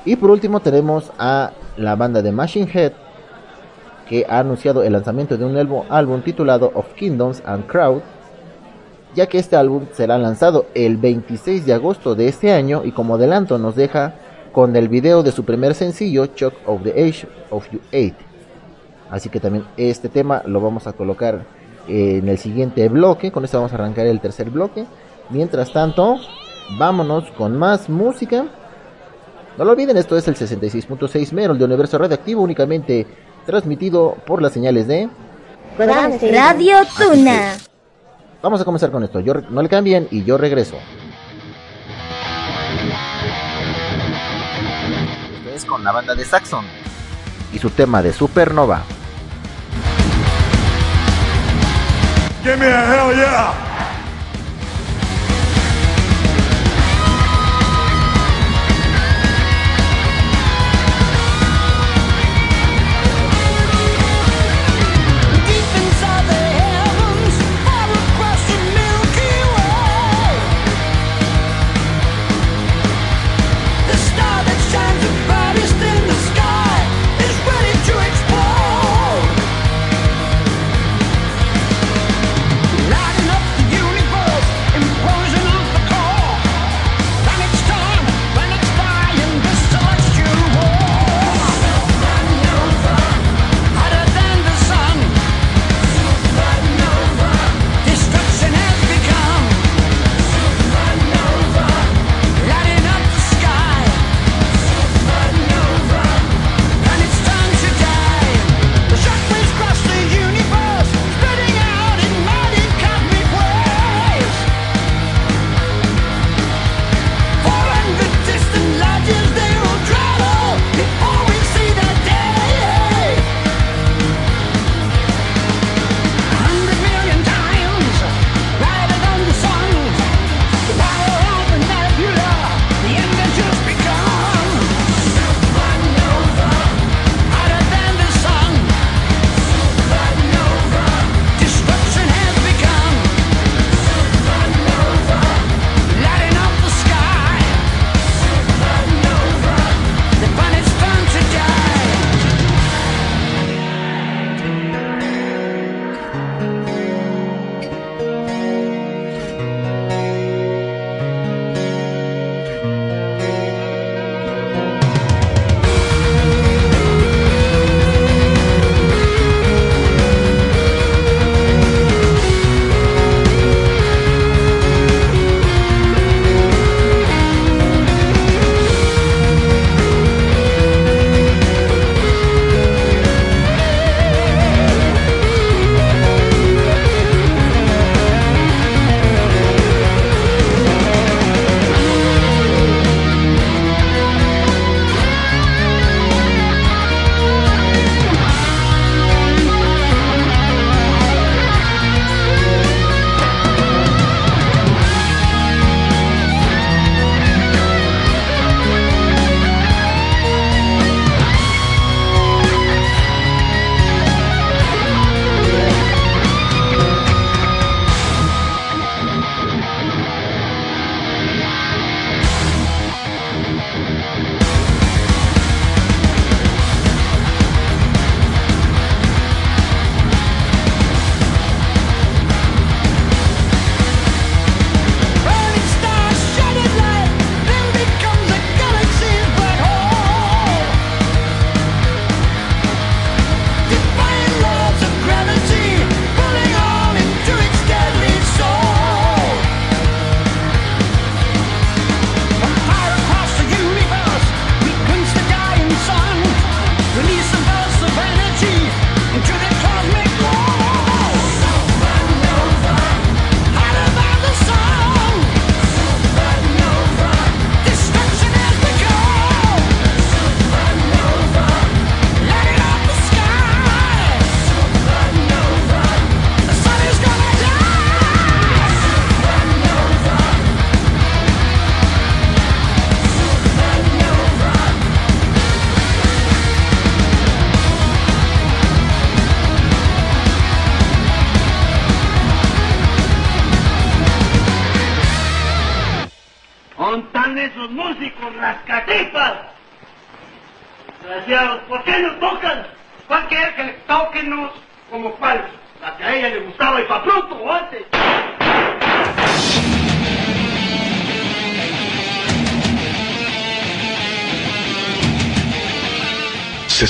[0.05, 2.93] Y por último tenemos a la banda de Machine Head
[4.09, 8.01] que ha anunciado el lanzamiento de un álbum, álbum titulado Of Kingdoms and Crowd,
[9.15, 13.15] ya que este álbum será lanzado el 26 de agosto de este año y como
[13.15, 14.15] adelanto nos deja
[14.53, 18.15] con el video de su primer sencillo Shock of the Age of You Eight.
[19.11, 21.45] Así que también este tema lo vamos a colocar
[21.89, 24.85] en el siguiente bloque, con esto vamos a arrancar el tercer bloque.
[25.31, 26.17] Mientras tanto,
[26.79, 28.47] vámonos con más música.
[29.59, 33.07] No lo olviden, esto es el 66.6 Merol de Universo Radioactivo, únicamente
[33.47, 35.09] transmitido por las señales de...
[35.79, 37.55] Radio Tuna.
[38.43, 39.21] Vamos a comenzar con esto.
[39.21, 40.77] Yo no le cambien y yo regreso.
[45.67, 46.65] Con la banda de Saxon
[47.53, 48.83] y su tema de Supernova.
[52.45, 53.80] A!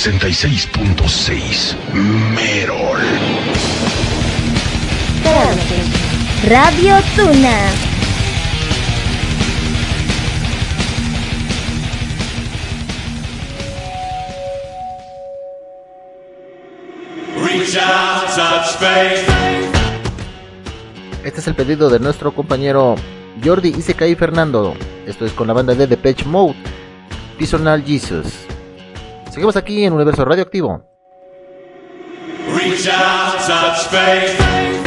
[0.01, 3.01] 66.6 Merol.
[6.49, 7.59] Radio Tuna.
[17.45, 19.27] Reach out, space.
[21.23, 22.95] Este es el pedido de nuestro compañero
[23.45, 24.75] Jordi Isekai Fernando.
[25.07, 26.57] Esto es con la banda de Depeche Mode,
[27.37, 28.40] Pisonal Jesus.
[29.31, 30.83] Seguimos aquí en Universo Radioactivo.
[32.53, 34.80] Reach out, touch.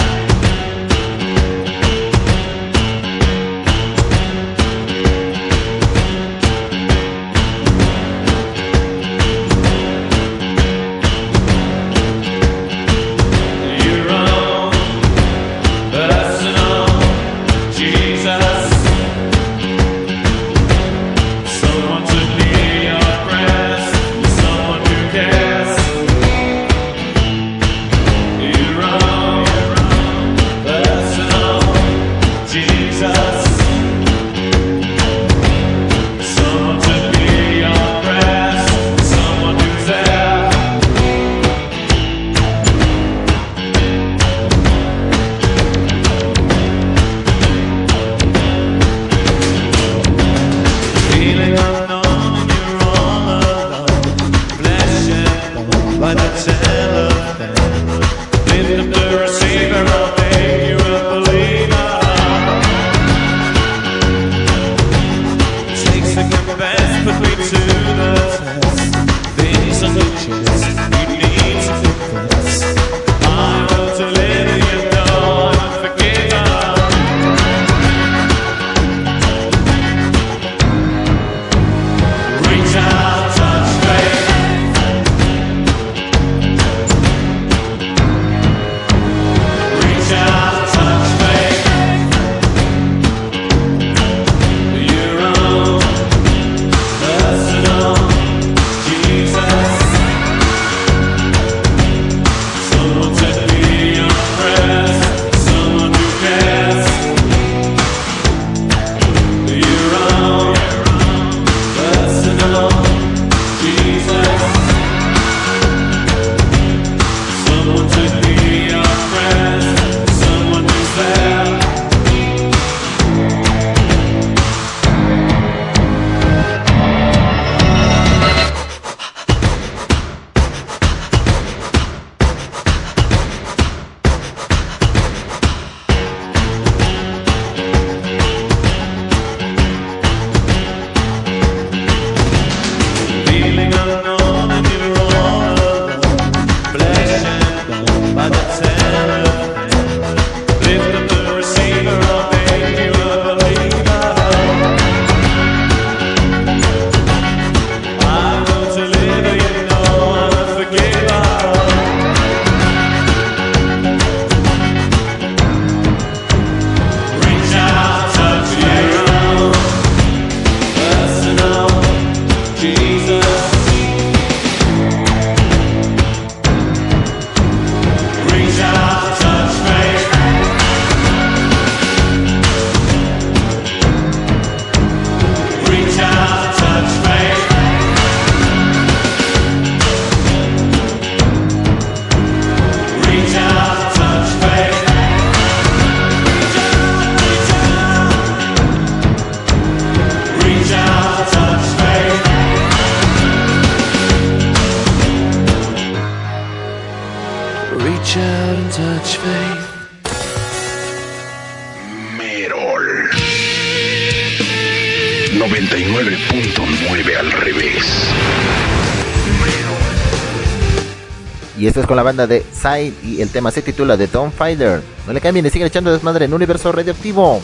[221.74, 224.84] Esto es con la banda de Side y el tema se titula The Dawn Fighter.
[225.08, 227.42] No le cambien, le siguen echando desmadre en Universo Radioactivo.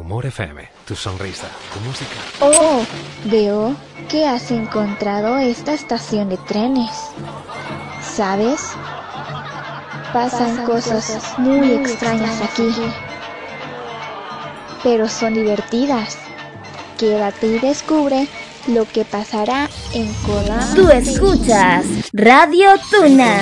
[0.00, 2.16] Humor FM, tu sonrisa, tu música.
[2.40, 2.82] Oh,
[3.24, 3.76] veo
[4.08, 6.90] que has encontrado esta estación de trenes.
[8.02, 8.62] ¿Sabes?
[10.14, 12.70] Pasan cosas muy extrañas aquí.
[14.82, 16.16] Pero son divertidas.
[16.98, 18.26] Quédate y descubre
[18.68, 20.74] lo que pasará en Kodama.
[20.74, 21.84] Tú escuchas
[22.14, 23.38] Radio Tuna.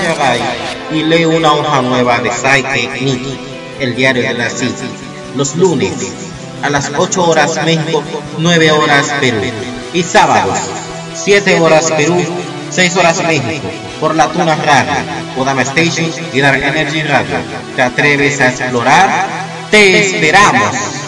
[0.90, 3.38] y lee una hoja nueva de Saike Nikki,
[3.78, 4.88] el diario de la City,
[5.36, 6.28] los lunes
[6.62, 8.02] a las 8 horas México,
[8.38, 9.40] 9 horas Perú,
[9.92, 10.59] y sábados
[11.14, 12.16] 7 horas Perú,
[12.70, 13.68] 6 horas México,
[14.00, 14.92] por la Tuna Radio,
[15.36, 17.36] Kodama Station y Dark Energy Radio.
[17.74, 19.26] ¿Te atreves a explorar?
[19.70, 21.07] ¡Te esperamos!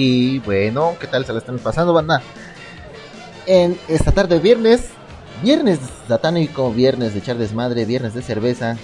[0.00, 2.22] Y bueno, ¿qué tal se la están pasando, banda?
[3.46, 4.90] En esta tarde de viernes,
[5.42, 8.76] viernes satánico, viernes de echar desmadre, viernes de cerveza.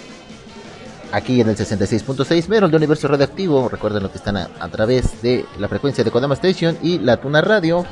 [1.13, 3.69] Aquí en el 66.6 Meron de Universo Radioactivo.
[3.69, 7.15] Recuerden lo que están a, a través de la frecuencia de Kodama Station y la
[7.15, 7.85] Tuna Radio.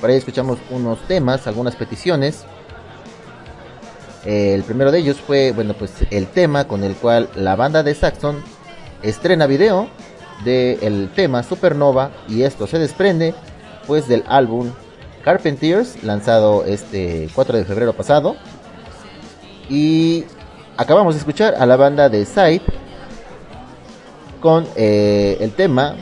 [0.00, 2.44] Por ahí escuchamos unos temas, algunas peticiones.
[4.24, 7.92] El primero de ellos fue, bueno, pues el tema con el cual la banda de
[7.92, 8.40] Saxon
[9.02, 9.90] estrena video
[10.44, 13.34] del tema Supernova y esto se desprende
[13.86, 14.70] pues del álbum
[15.22, 18.36] Carpenters lanzado este 4 de febrero pasado.
[19.68, 20.24] Y
[20.76, 22.62] acabamos de escuchar a la banda de Side
[24.40, 25.96] con eh, el tema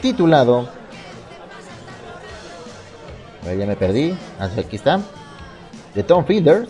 [0.00, 0.68] titulado
[3.54, 4.16] ya me perdí.
[4.40, 5.00] Ah, aquí está.
[5.94, 6.66] De Tom Fielder.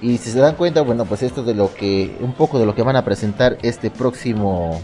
[0.00, 2.66] Y si se dan cuenta bueno pues esto es de lo que un poco de
[2.66, 4.80] lo que van a presentar este próximo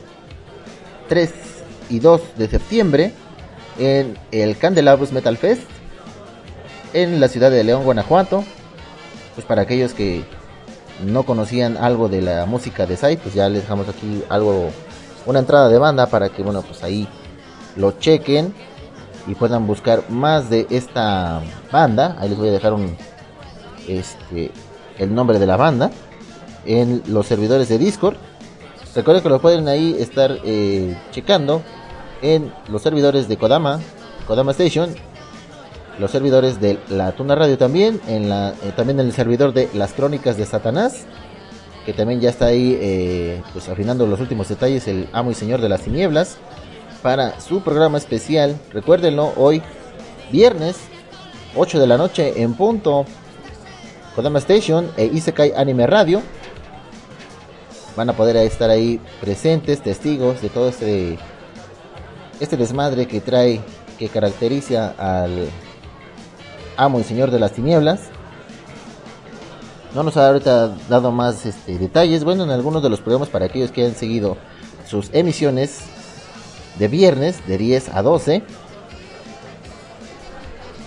[1.08, 1.30] 3
[1.90, 3.12] y 2 de septiembre
[3.78, 5.62] en el Candelabros Metal Fest
[6.92, 8.44] en la ciudad de León, Guanajuato.
[9.34, 10.24] Pues para aquellos que
[11.04, 14.70] no conocían algo de la música de Sai, pues ya les dejamos aquí algo,
[15.26, 17.08] una entrada de banda para que, bueno, pues ahí
[17.76, 18.54] lo chequen
[19.26, 21.42] y puedan buscar más de esta
[21.72, 22.16] banda.
[22.18, 22.96] Ahí les voy a dejar un,
[23.88, 24.52] este,
[24.98, 25.90] el nombre de la banda
[26.64, 28.16] en los servidores de Discord.
[28.94, 31.62] Recuerden que lo pueden ahí estar eh, checando
[32.22, 33.80] en los servidores de Kodama,
[34.26, 34.94] Kodama Station,
[35.98, 39.94] los servidores de la Tuna Radio también, en eh, también en el servidor de las
[39.94, 41.06] Crónicas de Satanás,
[41.84, 45.60] que también ya está ahí eh, pues afinando los últimos detalles el amo y señor
[45.60, 46.36] de las tinieblas
[47.02, 48.56] para su programa especial.
[48.72, 49.60] Recuérdenlo, hoy
[50.30, 50.76] viernes
[51.56, 53.06] 8 de la noche en punto.
[54.14, 56.22] Kodama Station e Isekai Anime Radio
[57.96, 61.18] van a poder estar ahí presentes, testigos de todo este
[62.40, 63.60] este desmadre que trae,
[63.98, 65.48] que caracteriza al
[66.76, 68.00] amo y señor de las tinieblas.
[69.94, 72.24] No nos ha ahorita dado más este, detalles.
[72.24, 74.36] Bueno, en algunos de los programas para aquellos que han seguido
[74.88, 75.80] sus emisiones
[76.78, 78.42] de viernes de 10 a 12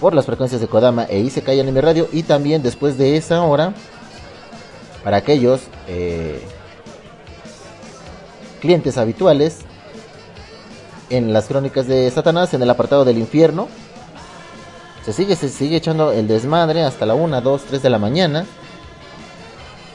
[0.02, 3.74] por las frecuencias de Kodama e Isekai Anime Radio y también después de esa hora
[5.04, 6.46] para aquellos eh,
[8.62, 9.60] clientes habituales
[11.10, 13.68] en las crónicas de Satanás en el apartado del infierno.
[15.06, 18.46] Se sigue, se sigue echando el desmadre hasta la 1, 2, 3 de la mañana.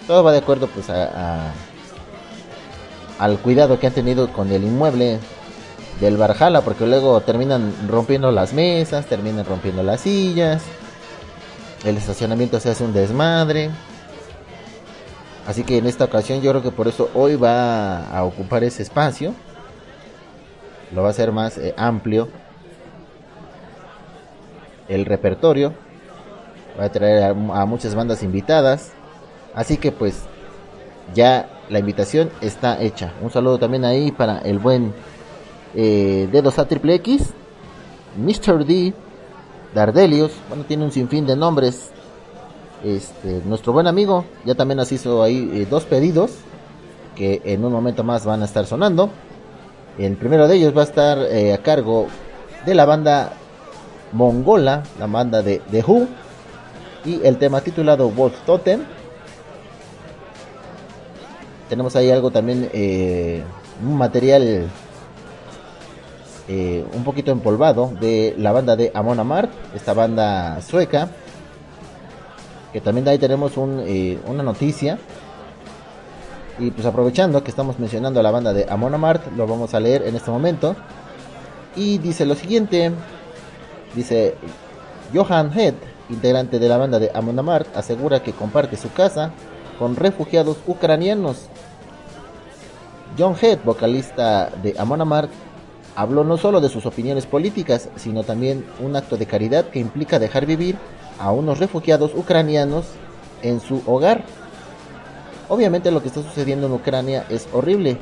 [0.06, 1.04] Todo va de acuerdo pues a,
[1.48, 1.52] a-
[3.18, 5.18] al cuidado que han tenido con el inmueble
[6.00, 10.62] del Barjala, porque luego terminan rompiendo las mesas, terminan rompiendo las sillas.
[11.84, 13.70] El estacionamiento se hace un desmadre.
[15.46, 18.82] Así que en esta ocasión yo creo que por eso hoy va a ocupar ese
[18.82, 19.34] espacio.
[20.94, 22.28] Lo va a hacer más eh, amplio.
[24.88, 25.74] El repertorio.
[26.78, 28.92] Va a traer a, muchas bandas invitadas.
[29.54, 30.22] Así que pues
[31.14, 33.12] ya la invitación está hecha.
[33.20, 34.94] Un saludo también ahí para el buen
[35.74, 37.30] eh, Dedos A Triple X,
[38.16, 38.64] Mr.
[38.64, 38.94] D,
[39.74, 40.32] Dardelius.
[40.48, 41.90] Bueno, tiene un sinfín de nombres.
[42.84, 46.32] Este, nuestro buen amigo ya también nos hizo ahí eh, dos pedidos
[47.14, 49.10] que en un momento más van a estar sonando.
[49.98, 52.08] El primero de ellos va a estar eh, a cargo
[52.66, 53.34] de la banda
[54.10, 56.08] mongola, la banda de The Who,
[57.04, 58.80] y el tema titulado Wolf Totem.
[61.68, 63.42] Tenemos ahí algo también, eh,
[63.84, 64.68] un material
[66.94, 71.08] un poquito empolvado de la banda de Amon Amart, esta banda sueca.
[72.72, 74.98] Que también de ahí tenemos un, eh, una noticia
[76.58, 79.80] Y pues aprovechando que estamos mencionando a la banda de Amon Amarth, lo vamos a
[79.80, 80.76] leer en este momento.
[81.76, 82.92] Y dice lo siguiente.
[83.94, 84.34] Dice
[85.12, 85.74] Johan Head,
[86.08, 89.32] integrante de la banda de Amon Amarth, asegura que comparte su casa
[89.78, 91.48] con refugiados ucranianos.
[93.18, 95.30] John Head, vocalista de Amon Amarth,
[95.96, 100.18] habló no solo de sus opiniones políticas, sino también un acto de caridad que implica
[100.18, 100.76] dejar vivir
[101.18, 102.86] a unos refugiados ucranianos
[103.42, 104.24] en su hogar.
[105.48, 107.98] Obviamente lo que está sucediendo en Ucrania es horrible.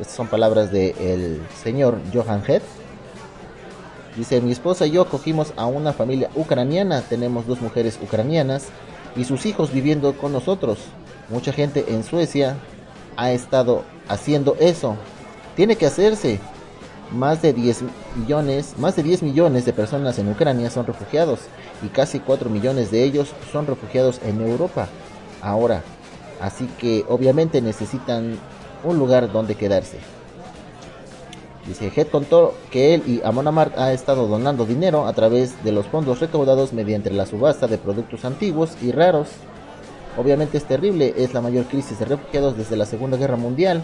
[0.00, 2.62] Estas son palabras del señor Johan Head.
[4.16, 8.66] Dice, mi esposa y yo cogimos a una familia ucraniana, tenemos dos mujeres ucranianas
[9.14, 10.78] y sus hijos viviendo con nosotros.
[11.28, 12.56] Mucha gente en Suecia
[13.16, 14.96] ha estado haciendo eso.
[15.56, 16.40] Tiene que hacerse.
[17.12, 17.84] Más de 10
[18.16, 21.40] millones, más de 10 millones de personas en Ucrania son refugiados
[21.82, 24.88] y casi 4 millones de ellos son refugiados en Europa
[25.40, 25.82] ahora.
[26.40, 28.38] Así que obviamente necesitan
[28.84, 29.98] un lugar donde quedarse.
[31.66, 35.72] Dice Head contó que él y Amon Amarth ha estado donando dinero a través de
[35.72, 39.28] los fondos recaudados mediante la subasta de productos antiguos y raros.
[40.16, 43.82] Obviamente es terrible, es la mayor crisis de refugiados desde la Segunda Guerra Mundial,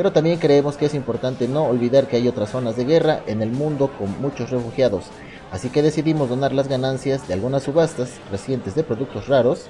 [0.00, 3.42] pero también creemos que es importante no olvidar que hay otras zonas de guerra en
[3.42, 5.04] el mundo con muchos refugiados.
[5.52, 9.66] Así que decidimos donar las ganancias de algunas subastas recientes de productos raros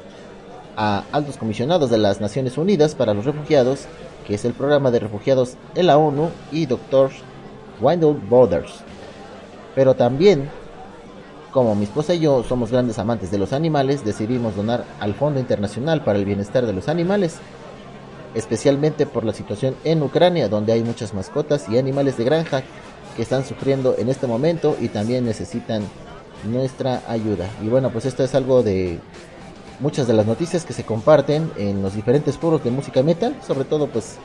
[0.76, 3.86] a altos comisionados de las Naciones Unidas para los Refugiados,
[4.24, 7.10] que es el programa de refugiados en la ONU, y Dr.
[7.80, 8.84] Wendell Borders.
[9.74, 10.48] Pero también,
[11.50, 15.40] como mi esposa y yo somos grandes amantes de los animales, decidimos donar al Fondo
[15.40, 17.40] Internacional para el Bienestar de los Animales,
[18.34, 22.62] especialmente por la situación en Ucrania, donde hay muchas mascotas y animales de granja
[23.16, 25.82] que están sufriendo en este momento y también necesitan
[26.44, 27.48] nuestra ayuda.
[27.62, 28.98] Y bueno, pues esto es algo de
[29.80, 33.64] muchas de las noticias que se comparten en los diferentes foros de música metal, sobre
[33.64, 34.16] todo pues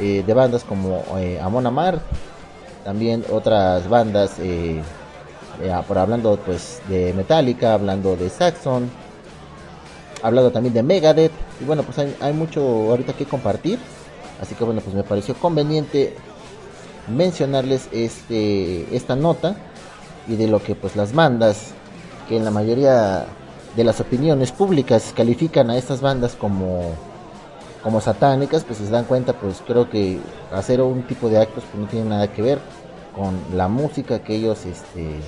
[0.00, 2.02] eh, de bandas como eh, Amon Amarth,
[2.84, 4.80] también otras bandas, eh,
[5.62, 8.90] eh, por hablando pues de Metallica, hablando de Saxon,
[10.22, 13.78] hablando también de Megadeth, y bueno pues hay, hay mucho ahorita que compartir,
[14.40, 16.14] así que bueno pues me pareció conveniente
[17.08, 19.56] mencionarles este esta nota
[20.28, 21.72] y de lo que pues las bandas
[22.28, 23.26] que en la mayoría
[23.76, 26.94] de las opiniones públicas califican a estas bandas como
[27.82, 30.20] como satánicas, pues se dan cuenta, pues creo que
[30.52, 32.60] hacer un tipo de actos pues no tiene nada que ver
[33.14, 35.20] con la música que ellos este,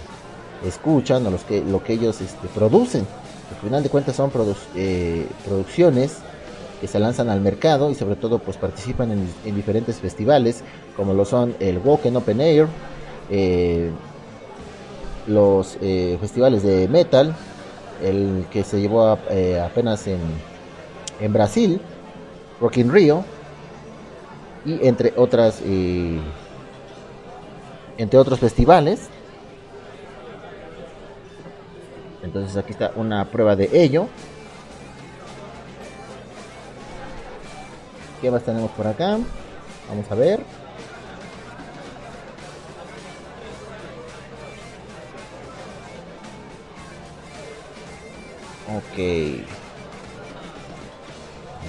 [0.64, 3.06] escuchan o los que, lo que ellos este, producen.
[3.50, 4.30] Al final de cuentas son
[4.74, 6.18] eh, producciones
[6.80, 10.62] que se lanzan al mercado y sobre todo pues participan en, en diferentes festivales
[10.96, 12.66] como lo son el Woken Open Air,
[13.30, 13.90] eh,
[15.26, 17.34] los eh, festivales de metal,
[18.02, 19.18] el que se llevó a,
[19.64, 20.20] apenas en,
[21.20, 21.80] en Brasil,
[22.60, 23.24] Rock in Rio
[24.64, 25.60] y entre otras
[27.96, 29.08] entre otros festivales
[32.34, 34.08] entonces aquí está una prueba de ello.
[38.20, 39.18] ¿qué más tenemos por acá?
[39.88, 40.40] vamos a ver.
[48.66, 48.98] Ok.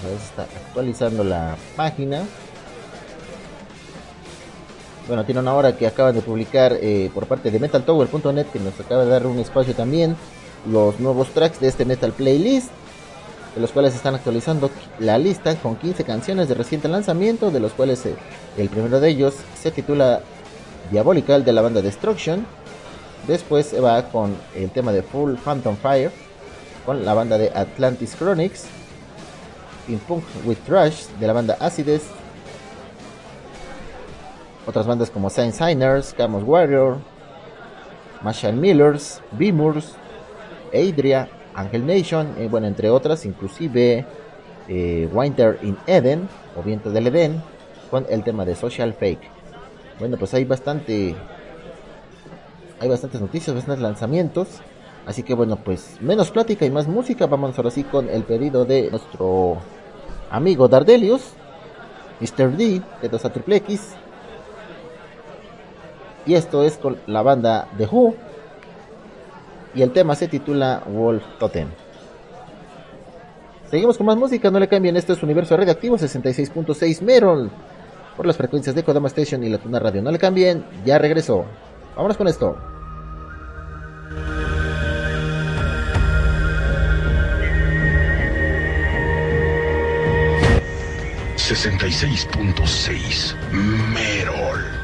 [0.04, 2.24] A está actualizando la página.
[5.08, 8.80] Bueno, tiene una hora que acaban de publicar eh, por parte de MetalTower.net que nos
[8.80, 10.16] acaba de dar un espacio también
[10.66, 12.70] los nuevos tracks de este Metal Playlist,
[13.56, 17.72] de los cuales están actualizando la lista con 15 canciones de reciente lanzamiento, de los
[17.74, 18.16] cuales eh,
[18.58, 20.22] el primero de ellos se titula
[20.92, 22.46] Diabolical de la banda Destruction.
[23.28, 26.12] Después va con el tema de Full Phantom Fire,
[26.86, 28.66] con la banda de Atlantis Chronics,
[29.88, 32.04] In Punk with Trash de la banda Acides,
[34.66, 36.98] otras bandas como Saint Signers, Camus Warrior,
[38.22, 39.96] Marshall Millers, Beamurs,
[40.74, 44.06] Adria, Angel Nation, eh, bueno, entre otras, inclusive
[44.68, 47.42] eh, Winter in Eden o Viento del Edén,
[47.90, 49.30] con el tema de Social Fake.
[50.00, 51.16] Bueno, pues hay bastante,
[52.80, 54.48] hay bastantes noticias, bastantes lanzamientos.
[55.06, 57.28] Así que bueno, pues menos plática y más música.
[57.28, 59.58] Vamos ahora sí con el pedido de nuestro
[60.30, 61.22] amigo Dardelius,
[62.20, 62.58] Mr.
[62.58, 63.32] D, de 2 a.
[66.26, 68.16] Y esto es con la banda The Who.
[69.76, 71.68] Y el tema se titula Wolf Totem.
[73.70, 74.96] Seguimos con más música, no le cambien.
[74.96, 77.52] Esto es Universo Radioactivo 66.6 Merol.
[78.16, 80.02] Por las frecuencias de Kodama Station y la Tuna Radio.
[80.02, 81.46] No le cambien, ya regresó.
[81.96, 82.58] Vámonos con esto.
[91.46, 93.36] 66.6
[93.94, 94.75] Merol.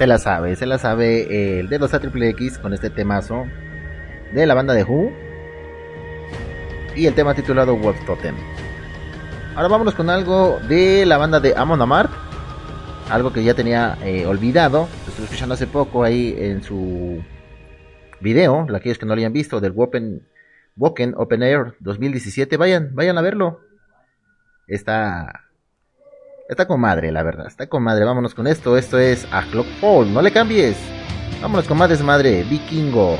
[0.00, 3.44] Se la sabe, se la sabe eh, el dedo a triple X con este temazo
[4.32, 5.12] de la banda de Who
[6.96, 8.34] y el tema titulado Wolf Totem.
[9.54, 12.10] Ahora vámonos con algo de la banda de Amon Amart,
[13.10, 17.22] algo que ya tenía eh, olvidado, lo estuve escuchando hace poco ahí en su
[18.20, 20.24] video, aquellos que no lo hayan visto, del Woken,
[21.14, 23.60] Open Air 2017, vayan, vayan a verlo.
[24.66, 25.49] Está
[26.50, 27.46] Está con madre, la verdad.
[27.46, 28.04] Está con madre.
[28.04, 28.76] Vámonos con esto.
[28.76, 30.12] Esto es A Clock Fall.
[30.12, 30.76] No le cambies.
[31.40, 32.42] Vámonos con más desmadre.
[32.42, 33.18] Vikingo.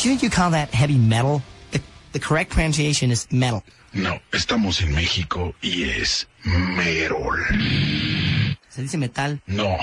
[0.00, 1.42] Shouldn't you call that heavy metal?
[1.72, 1.80] The,
[2.12, 3.62] the correct pronunciation is metal.
[3.92, 7.38] No, estamos en México y es Merol.
[8.70, 9.42] Se dice metal.
[9.46, 9.76] No,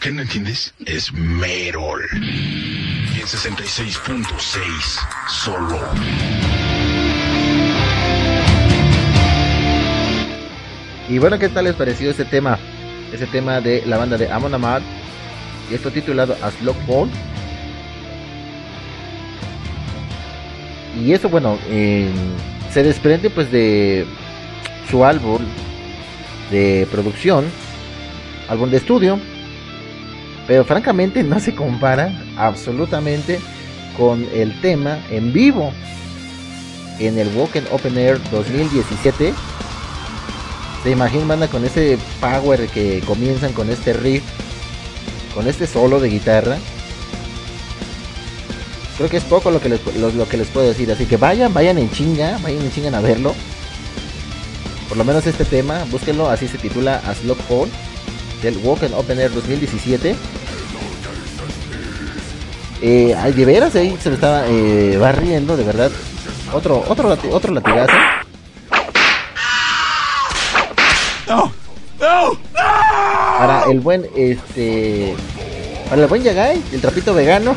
[0.00, 0.72] ¿qué no entiendes?
[0.84, 2.06] Es Merol.
[2.12, 4.28] Y en 66.6
[5.28, 5.80] solo.
[11.08, 12.58] Y bueno, ¿qué tal les pareció este tema?
[13.12, 14.84] Ese tema de la banda de Amon Amarth
[15.70, 17.10] y esto titulado As Lock Ball.
[20.96, 22.10] Y eso, bueno, eh,
[22.72, 24.06] se desprende pues de
[24.90, 25.42] su álbum
[26.50, 27.44] de producción,
[28.48, 29.18] álbum de estudio,
[30.46, 33.40] pero francamente no se compara absolutamente
[33.96, 35.72] con el tema en vivo
[36.98, 39.34] en el Woken Open Air 2017.
[40.82, 44.22] Se imaginan banda con ese power que comienzan con este riff,
[45.34, 46.58] con este solo de guitarra.
[48.96, 51.16] Creo que es poco lo que les, lo, lo que les puedo decir, así que
[51.18, 53.34] vayan, vayan en chinga, vayan en chinga a verlo.
[54.88, 57.68] Por lo menos este tema, búsquenlo, así se titula Lock Hall
[58.42, 60.16] del Woken Open Air 2017.
[62.82, 65.90] Eh, ay, de veras, ahí se me estaba eh, barriendo, de verdad.
[66.52, 67.92] Otro, otro, lati- otro latigazo.
[71.28, 71.52] No,
[72.00, 72.38] no,
[73.38, 75.14] Para el buen, este.
[75.88, 77.54] Para el buen Yagai, el trapito vegano.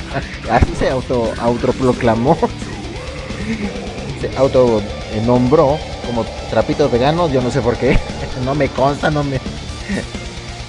[0.50, 2.38] Así se auto, autoproclamó.
[4.20, 4.80] Se auto
[5.26, 7.28] nombró como trapito vegano.
[7.28, 7.98] Yo no sé por qué.
[8.44, 9.38] No me consta, no me.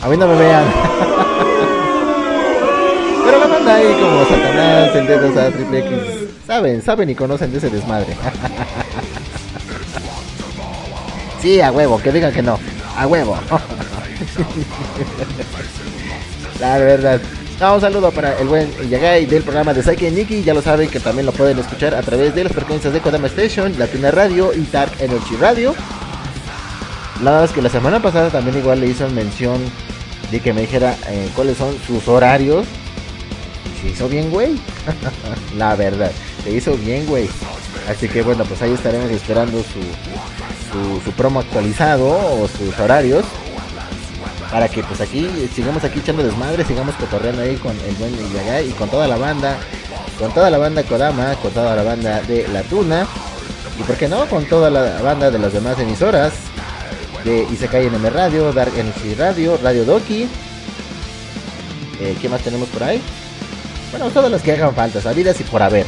[0.01, 0.65] A mí no me vean.
[3.25, 5.91] Pero la banda ahí como Satanás, el dedos a triple X.
[6.45, 8.15] Saben, saben y conocen de ese desmadre.
[11.41, 12.59] Sí, a huevo, que digan que no.
[12.97, 13.37] A huevo.
[16.59, 17.21] La verdad.
[17.59, 20.43] No, un saludo para el buen Yagai del programa de Psyche Nikki.
[20.43, 23.27] Ya lo saben que también lo pueden escuchar a través de las frecuencias de Kodama
[23.27, 25.75] Station, Latina Radio y Dark Energy Radio.
[27.23, 29.61] La verdad es que la semana pasada también igual le hizo mención
[30.31, 32.65] de que me dijera eh, cuáles son sus horarios.
[33.81, 34.59] Se hizo bien, güey.
[35.57, 36.11] la verdad,
[36.43, 37.29] se hizo bien, güey.
[37.89, 43.25] Así que bueno, pues ahí estaremos esperando su, su promo actualizado o sus horarios
[44.53, 48.69] para que pues aquí sigamos aquí echando desmadre, sigamos cotorreando ahí con el buen Yagai
[48.69, 49.57] y con toda la banda,
[50.19, 53.07] con toda la banda Kodama, con toda la banda de La Tuna
[53.79, 56.33] y por qué no, con toda la banda de las demás emisoras
[57.25, 60.27] de Isekai NM Radio, Dark Energy Radio, Radio Doki.
[61.99, 63.01] Eh, ¿Qué más tenemos por ahí?
[63.89, 65.87] Bueno, todas las que hagan falta, sabidas y por haber.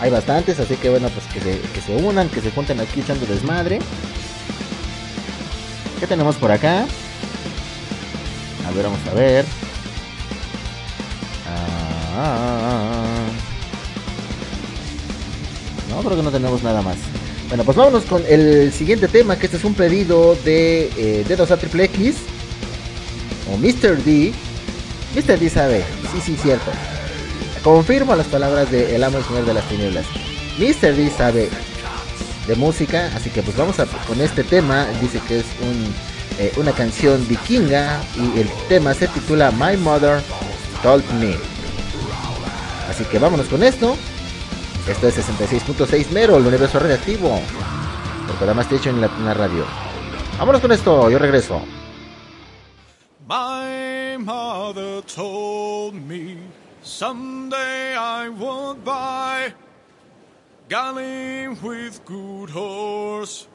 [0.00, 3.00] Hay bastantes, así que bueno, pues que se, que se unan, que se junten aquí
[3.00, 3.80] echando desmadre.
[6.00, 6.86] ¿Qué tenemos por acá?
[8.68, 9.46] A ver, vamos a ver.
[12.20, 13.24] Ah,
[15.88, 16.96] no, creo que no tenemos nada más.
[17.48, 21.50] Bueno, pues vámonos con el siguiente tema, que este es un pedido de eh, Dedos
[21.50, 22.16] a Triple X.
[23.50, 24.04] O Mr.
[24.04, 24.34] D.
[25.14, 25.38] Mr.
[25.38, 25.82] D sabe,
[26.12, 26.70] sí, sí, cierto.
[27.64, 30.04] Confirmo las palabras de El Amo y Señor de las Tinieblas.
[30.58, 30.94] Mr.
[30.94, 31.48] D sabe
[32.46, 34.86] de música, así que pues vamos a con este tema.
[35.00, 35.94] Dice que es un,
[36.38, 40.22] eh, una canción vikinga y el tema se titula My Mother
[40.82, 41.36] Told Me.
[42.88, 43.96] Así que vámonos con esto.
[44.88, 47.40] Esto es 66.6 Mero, el universo radioactivo.
[48.26, 49.64] Por Kodama Station en Latina Radio.
[50.38, 51.60] Vámonos con esto, yo regreso.
[53.28, 56.38] My mother told me
[56.82, 59.52] someday I would buy
[60.68, 63.48] galley with good horse,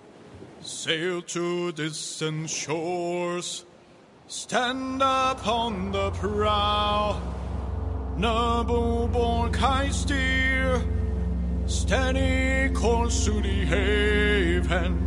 [0.73, 3.63] sail to distant shores,
[4.27, 7.21] stand upon the prow,
[8.17, 10.81] noble born I steer,
[11.67, 14.97] steady course to the haven,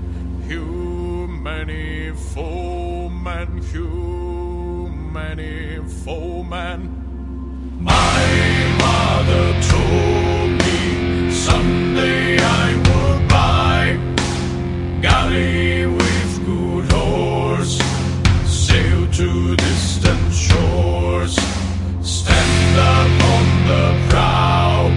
[0.48, 5.10] humany foemen, humany
[6.05, 6.80] foemen.
[7.80, 8.24] My
[8.78, 13.86] mother told me someday I would buy
[15.87, 16.93] with good
[18.45, 21.35] sail to distant shores,
[22.03, 24.91] stand upon the prow,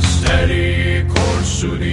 [0.00, 1.91] steady course to the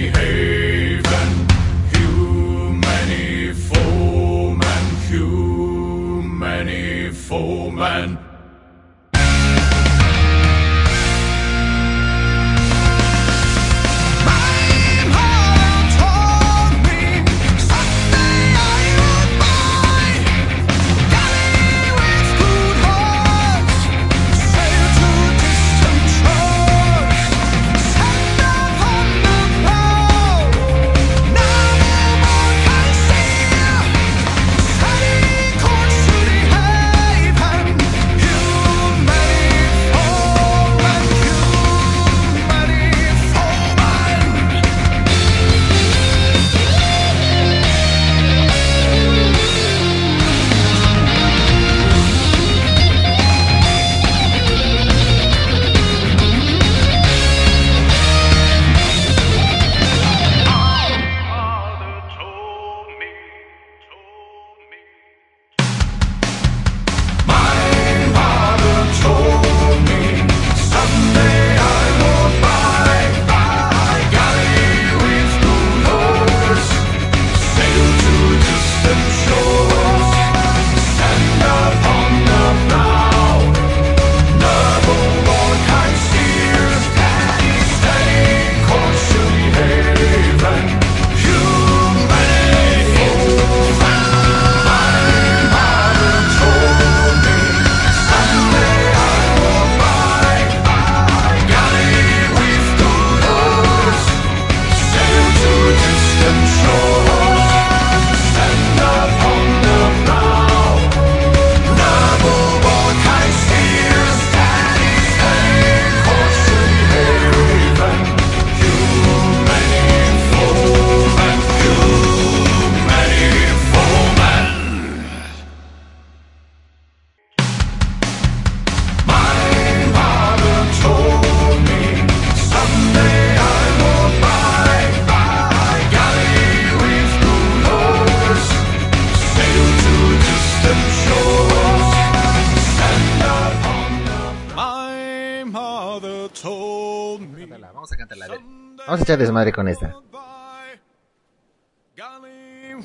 [149.10, 149.94] Vamos a echar desmadre con esta.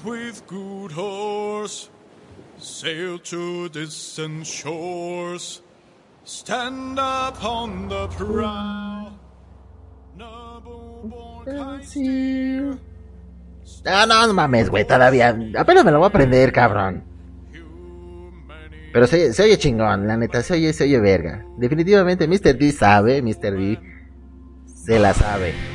[0.04, 1.90] with good horse,
[2.58, 5.62] sail to distant shores,
[6.26, 9.12] stand upon the prow.
[13.88, 15.38] Ah, no, no mames, güey, todavía.
[15.58, 17.04] Apenas me lo voy a aprender, cabrón.
[18.94, 21.46] Pero se, se oye chingón, la neta, se oye, se oye verga.
[21.58, 22.58] Definitivamente Mr.
[22.58, 23.56] D sabe, Mr.
[23.56, 23.80] D
[24.66, 25.75] se la sabe.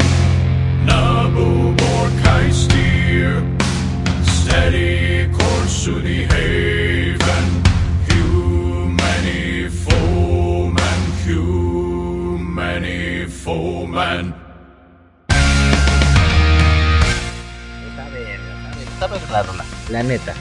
[19.89, 20.33] La neta.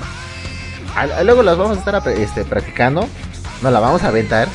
[0.97, 3.09] Al- luego las vamos a estar ap- este, practicando.
[3.62, 4.48] Nos la vamos a aventar.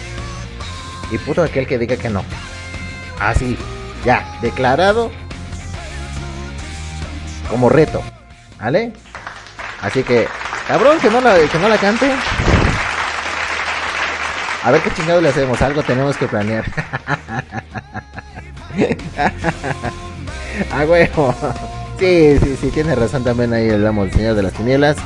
[1.11, 2.23] Y puto aquel que diga que no.
[3.19, 3.57] Así,
[4.03, 5.11] ya, declarado
[7.49, 8.01] como reto.
[8.59, 8.91] ¿Vale?
[9.81, 10.27] Así que,
[10.67, 12.11] cabrón, que no la, que no la cante.
[14.63, 15.61] A ver qué chingado le hacemos.
[15.61, 16.65] Algo tenemos que planear.
[20.73, 21.35] A huevo.
[21.98, 24.97] Sí, sí, sí, tiene razón también ahí el amo, el señor de las tinieblas.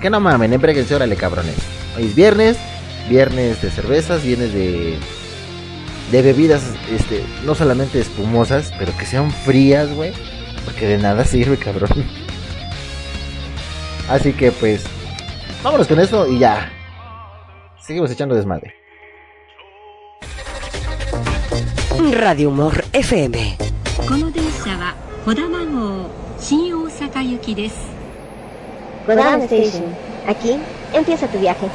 [0.00, 1.56] Que no mamen, empréguense, órale cabrones.
[1.96, 2.56] Hoy es viernes,
[3.08, 4.98] viernes de cervezas, viernes de,
[6.10, 10.12] de bebidas, este, no solamente espumosas, pero que sean frías, güey.
[10.64, 11.90] Porque de nada sirve, cabrón.
[14.08, 14.84] Así que pues,
[15.62, 16.72] vámonos con eso y ya.
[17.80, 18.74] Seguimos echando desmadre.
[22.12, 23.56] Radio Humor FM.
[24.06, 24.94] この電車は
[25.26, 27.98] 小玉号 新大阪行きです
[29.08, 29.84] Kodama Station.
[30.26, 30.58] Aquí
[30.92, 31.66] empieza tu viaje.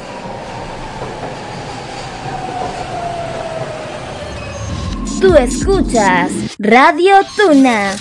[5.19, 7.95] Tú escuchas Radio Tuna.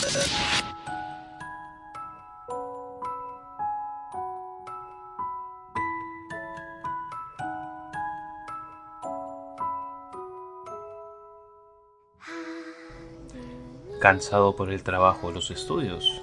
[13.99, 16.23] Cansado por el trabajo o los estudios.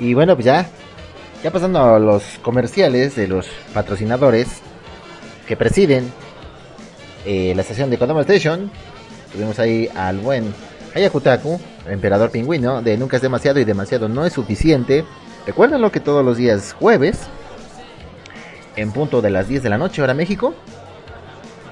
[0.00, 0.68] Y bueno, pues ya,
[1.42, 4.48] ya pasando a los comerciales de los patrocinadores
[5.46, 6.12] que presiden
[7.24, 8.70] eh, la estación de Kodama Station,
[9.32, 10.54] tuvimos ahí al buen
[10.94, 15.04] Hayakutaku, emperador pingüino, de Nunca es demasiado y demasiado no es suficiente.
[15.46, 17.20] Recuérdenlo que todos los días jueves,
[18.76, 20.54] en punto de las 10 de la noche, hora México,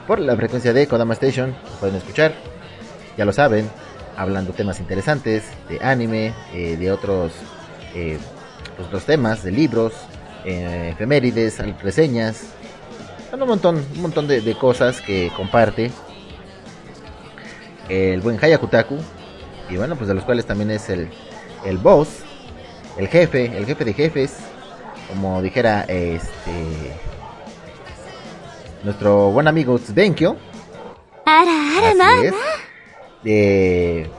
[0.07, 2.33] por la frecuencia de Kodama Station, pueden escuchar,
[3.17, 3.71] ya lo saben,
[4.17, 7.33] hablando temas interesantes de anime, eh, de otros
[7.97, 8.19] eh,
[8.77, 9.95] pues, los temas de libros,
[10.45, 12.43] eh, efemérides, reseñas,
[13.33, 15.91] un montón, un montón de, de cosas que comparte
[17.89, 18.99] el buen Hayakutaku
[19.71, 21.09] y bueno, pues de los cuales también es el,
[21.65, 22.09] el boss,
[22.99, 24.37] el jefe, el jefe de jefes,
[25.09, 26.93] como dijera este
[28.85, 30.37] nuestro buen amigo Tsbenkyo.
[31.25, 32.35] Así es.
[33.23, 34.11] De,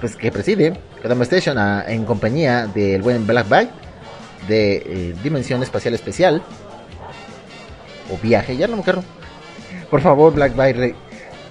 [0.00, 3.68] pues que preside Kodama Station en compañía del buen Black Bite
[4.48, 6.42] de eh, Dimensión Espacial Especial
[8.10, 9.04] o Viaje, ya no me acuerdo.
[9.90, 10.94] Por favor, Black re-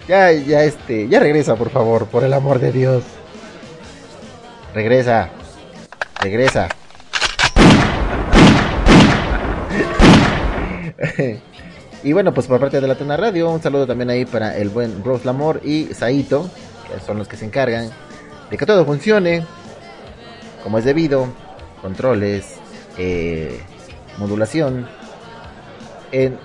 [0.07, 3.03] ya, ya este, ya regresa, por favor, por el amor de Dios.
[4.73, 5.29] Regresa,
[6.19, 6.69] regresa.
[12.03, 14.69] y bueno, pues por parte de la Tuna Radio, un saludo también ahí para el
[14.69, 16.49] buen Rose Lamor y Saito,
[16.91, 17.91] que son los que se encargan
[18.53, 19.43] de que todo funcione
[20.63, 21.25] como es debido,
[21.81, 22.57] controles,
[22.99, 23.59] eh,
[24.19, 24.87] modulación
[26.11, 26.37] en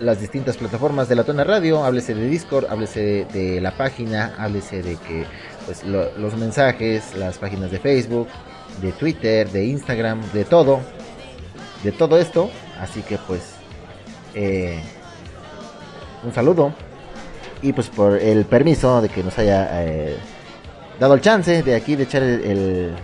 [0.00, 4.82] las distintas plataformas de la Tona Radio, háblese de Discord, háblese de, la página, háblese
[4.82, 5.24] de que
[5.64, 8.28] pues lo- los mensajes, las páginas de Facebook,
[8.82, 10.80] de Twitter, de Instagram, de todo,
[11.82, 12.50] de todo esto.
[12.78, 13.54] Así que pues
[14.34, 14.78] eh,
[16.22, 16.74] un saludo
[17.62, 20.18] y pues por el permiso de que nos haya eh,
[21.00, 22.94] dado el chance de aquí de echar el, el,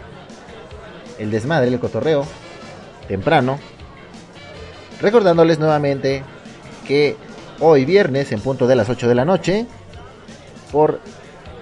[1.18, 2.27] el desmadre, el cotorreo
[3.09, 3.59] temprano.
[5.01, 6.23] Recordándoles nuevamente
[6.86, 7.16] que
[7.59, 9.66] hoy viernes en punto de las 8 de la noche
[10.70, 11.01] por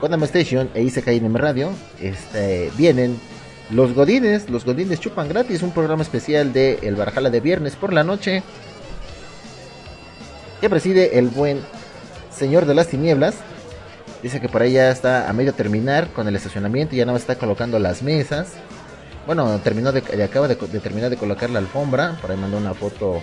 [0.01, 1.71] Kodama Station e ICKNM Radio
[2.01, 3.19] este, vienen
[3.71, 7.93] los Godines, los Godines chupan gratis, un programa especial de El Barjala de viernes por
[7.93, 8.43] la noche
[10.61, 11.61] que preside el buen
[12.31, 13.37] señor de las tinieblas.
[14.25, 17.37] Dice que por ahí ya está a medio terminar con el estacionamiento, ya no está
[17.37, 18.55] colocando las mesas.
[19.27, 22.17] Bueno, terminó de, acaba de, de terminar de colocar la alfombra.
[22.23, 23.23] Por ahí mandó una foto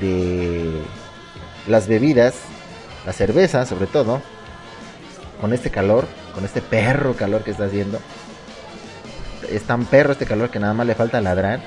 [0.00, 0.82] de
[1.68, 2.34] las bebidas,
[3.06, 4.20] la cerveza sobre todo.
[5.40, 6.04] Con este calor,
[6.34, 8.00] con este perro calor que está haciendo.
[9.48, 11.60] Es tan perro este calor que nada más le falta ladrar.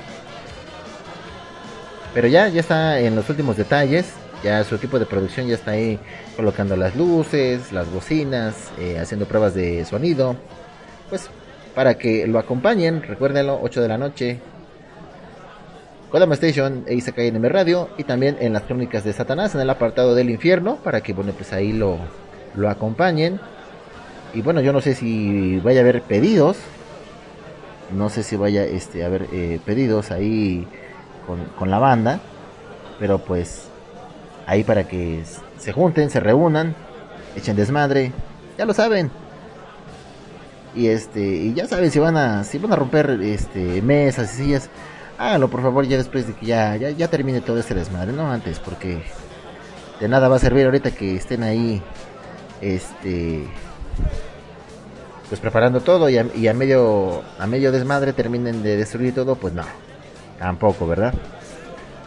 [2.12, 4.12] Pero ya, ya está en los últimos detalles.
[4.44, 5.98] Ya su equipo de producción ya está ahí
[6.38, 10.36] colocando las luces, las bocinas, eh, haciendo pruebas de sonido.
[11.08, 11.28] Pues
[11.74, 14.38] para que lo acompañen, recuérdenlo, 8 de la noche.
[16.12, 19.68] Kodama Station e Isekai NM Radio y también en las crónicas de Satanás en el
[19.68, 21.98] apartado del infierno para que bueno pues ahí lo,
[22.54, 23.40] lo acompañen.
[24.32, 26.56] Y bueno, yo no sé si vaya a haber pedidos.
[27.90, 30.68] No sé si vaya este, a haber eh, pedidos ahí
[31.26, 32.20] con, con la banda.
[33.00, 33.64] Pero pues
[34.46, 35.24] ahí para que
[35.58, 36.74] se junten, se reúnan,
[37.36, 38.12] echen desmadre,
[38.56, 39.10] ya lo saben.
[40.74, 44.44] Y este, y ya saben si van a, si van a romper este mesas y
[44.44, 44.70] sillas,
[45.18, 48.30] háganlo por favor ya después de que ya, ya, ya termine todo este desmadre, no
[48.30, 49.02] antes, porque
[50.00, 51.82] de nada va a servir ahorita que estén ahí,
[52.60, 53.44] este,
[55.28, 59.34] pues preparando todo y a, y a medio, a medio desmadre terminen de destruir todo,
[59.34, 59.64] pues no,
[60.38, 61.14] tampoco, ¿verdad?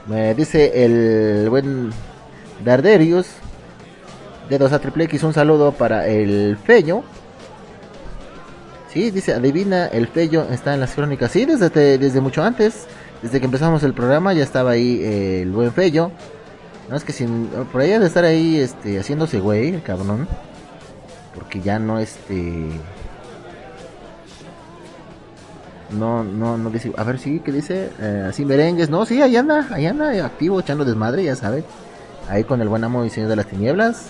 [0.07, 1.91] Me dice el buen
[2.63, 3.27] Darderius
[4.49, 7.03] de 2 a triple X, un saludo para el Feño.
[8.91, 11.31] Sí, dice, adivina, el Feño está en las crónicas.
[11.31, 12.87] Sí, desde, desde mucho antes,
[13.21, 16.11] desde que empezamos el programa ya estaba ahí el buen Feño.
[16.89, 20.27] No es que sin, por ahí de estar ahí este, haciéndose güey, el cabrón.
[21.33, 22.67] Porque ya no este...
[25.91, 27.89] No, no, no dice, a ver, sí, ¿qué dice?
[27.99, 31.65] Eh, así merengues, no, sí, ahí anda, ahí anda, activo, echando desmadre, ya saben.
[32.29, 34.09] Ahí con el buen amo y señor de las tinieblas.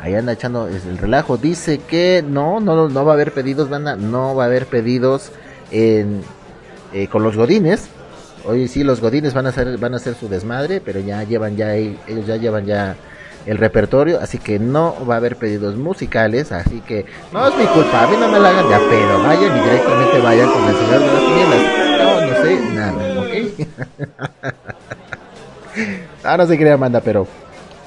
[0.00, 1.36] Ahí anda echando el relajo.
[1.36, 5.32] Dice que no, no, no va a haber pedidos, banda, no va a haber pedidos
[5.70, 6.06] eh,
[7.10, 7.88] con los godines.
[8.44, 11.56] Hoy sí, los godines van a hacer, van a hacer su desmadre, pero ya llevan
[11.56, 12.96] ya, ellos ya llevan ya
[13.46, 17.64] el repertorio, así que no va a haber pedidos musicales, así que no es mi
[17.66, 20.76] culpa, a mí no me la hagan de a vayan y directamente vayan con el
[20.76, 21.62] señor de las tinieblas.
[22.00, 23.32] No, no sé nada, ¿ok?
[26.24, 27.26] ah, no se crea manda, pero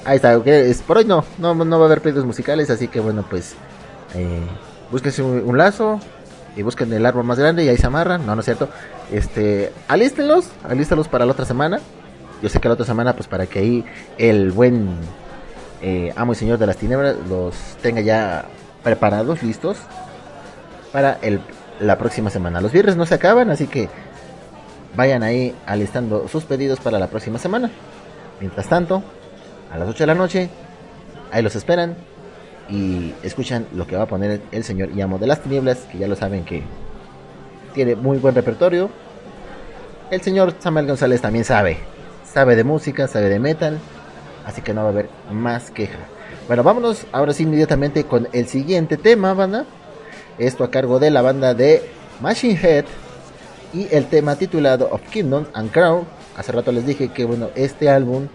[0.05, 2.87] ahí está, ok, es, por hoy no, no, no va a haber pedidos musicales, así
[2.87, 3.55] que bueno, pues
[4.15, 4.41] eh,
[4.91, 5.99] búsquense un, un lazo
[6.55, 8.69] y busquen el árbol más grande y ahí se amarran, no, no es cierto,
[9.11, 11.79] este, alístenlos, alístenlos para la otra semana,
[12.41, 13.85] yo sé que la otra semana, pues para que ahí
[14.17, 14.97] el buen
[15.81, 18.45] eh, amo y señor de las tinieblas los tenga ya
[18.83, 19.77] preparados, listos
[20.91, 21.39] para el,
[21.79, 22.61] la próxima semana.
[22.61, 23.89] Los viernes no se acaban, así que
[24.95, 27.71] vayan ahí alistando sus pedidos para la próxima semana.
[28.39, 29.03] Mientras tanto,
[29.71, 30.49] a las 8 de la noche,
[31.31, 31.95] ahí los esperan
[32.69, 36.07] y escuchan lo que va a poner el señor y de las tinieblas, que ya
[36.07, 36.63] lo saben que
[37.73, 38.89] tiene muy buen repertorio.
[40.11, 41.77] El señor Samuel González también sabe,
[42.25, 43.79] sabe de música, sabe de metal,
[44.45, 45.99] así que no va a haber más queja.
[46.47, 49.65] Bueno, vámonos ahora sí inmediatamente con el siguiente tema, banda.
[50.37, 51.89] Esto a cargo de la banda de
[52.21, 52.85] Machine Head
[53.73, 56.05] y el tema titulado Of Kingdom and Crown.
[56.37, 58.27] Hace rato les dije que bueno, este álbum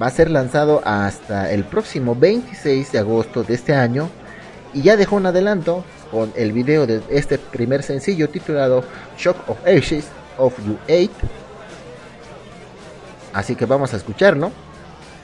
[0.00, 4.08] va a ser lanzado hasta el próximo 26 de agosto de este año
[4.72, 8.84] y ya dejó un adelanto con el video de este primer sencillo titulado
[9.16, 10.06] Shock of Ashes
[10.38, 11.10] of You 8.
[13.32, 14.50] Así que vamos a escucharlo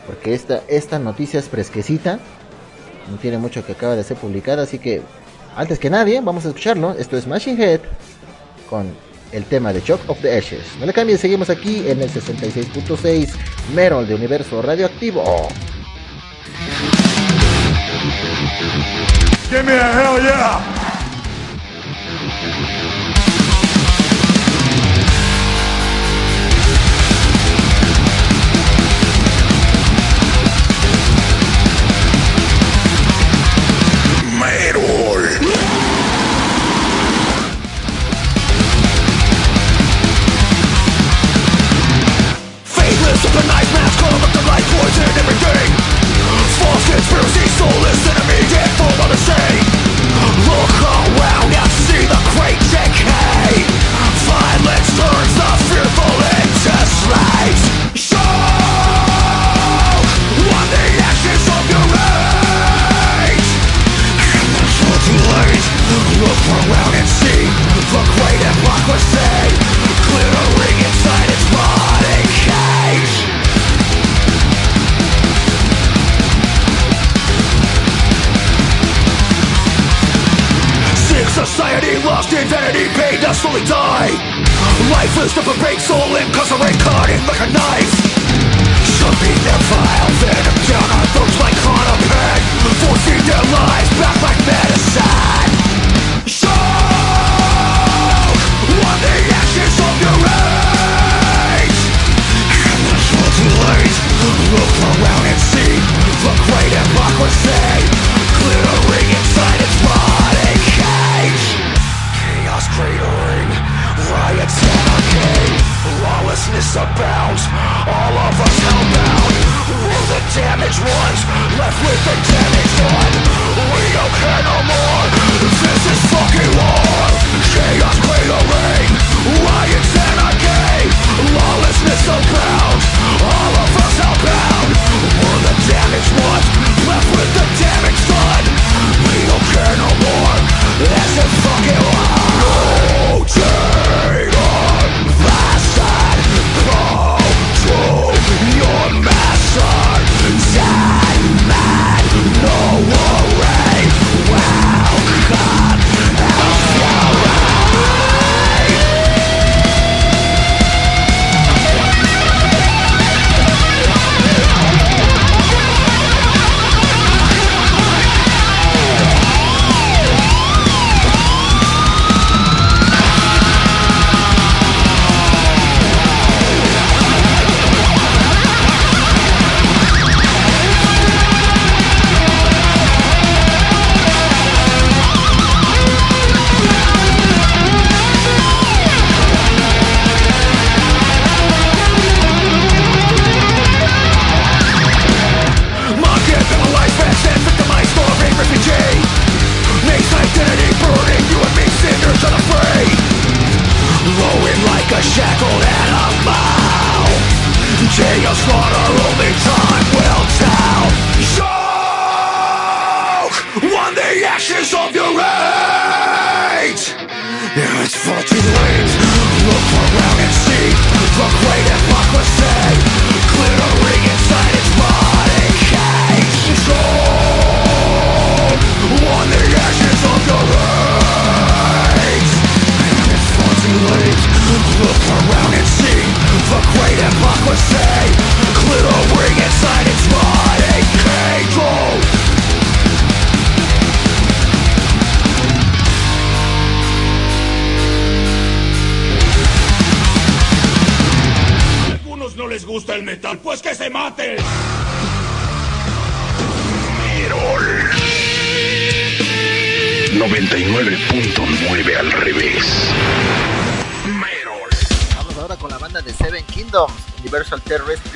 [0.07, 2.19] porque esta, esta noticia es fresquecita,
[3.11, 5.03] no tiene mucho que acaba de ser publicada, así que
[5.57, 6.93] antes que nadie, vamos a escucharlo.
[6.93, 7.81] Esto es Machine Head
[8.69, 8.95] con
[9.33, 10.65] el tema de Shock of the Ashes.
[10.79, 13.29] No le cambien, seguimos aquí en el 66.6
[13.75, 15.49] Merol de Universo Radioactivo.
[19.51, 20.80] Give a hell yeah!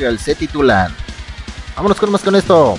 [0.05, 0.95] Terrestrial, se titulan.
[1.77, 2.79] Vámonos con más con esto.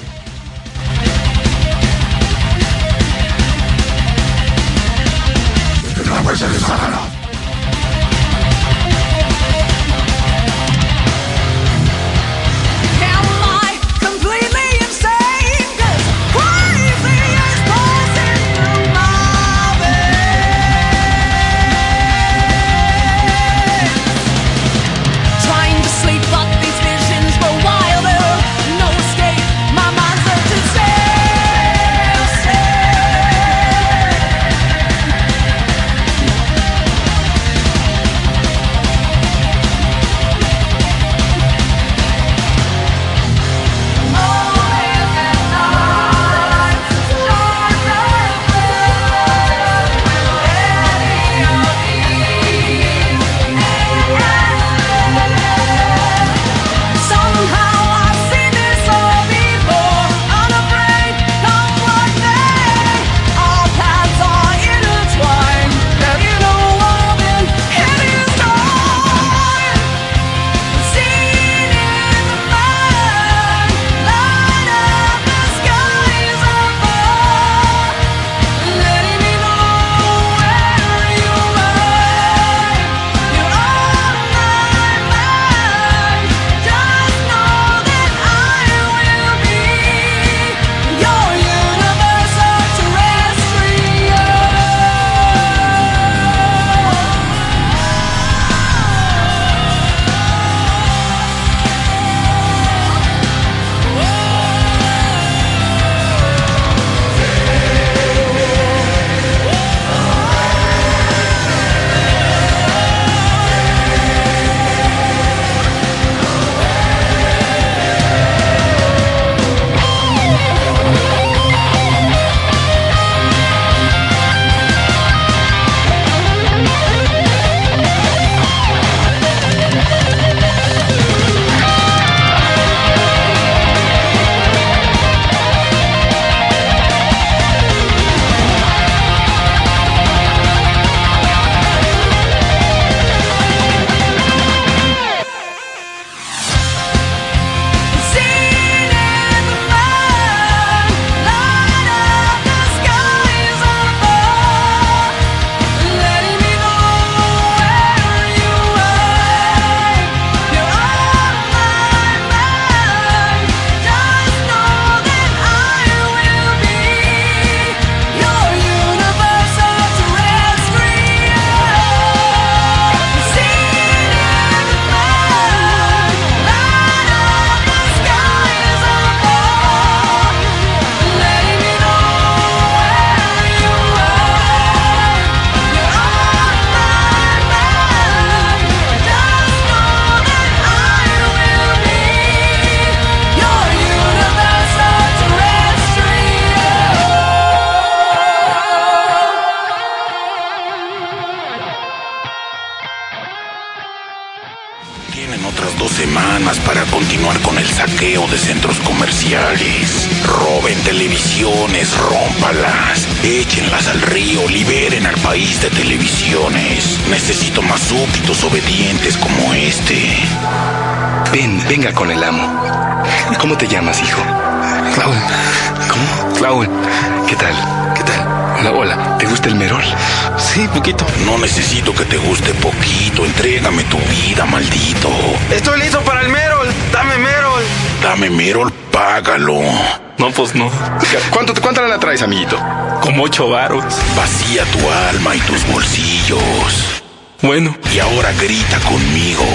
[247.46, 247.76] Bueno.
[247.94, 249.46] Y ahora grita conmigo.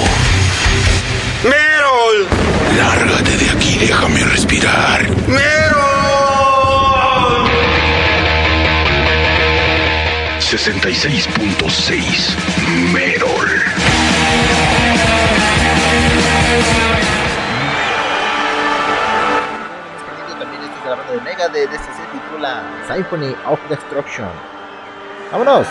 [1.42, 2.28] ¡Merol!
[2.76, 5.08] Lárgate de aquí, déjame respirar.
[5.26, 5.50] ¡Merol!
[10.38, 12.36] 66.6
[12.92, 13.48] Merol.
[20.38, 24.28] También esto es la banda de Mega de este se titula Symphony of Destruction.
[25.32, 25.66] ¡Vámonos!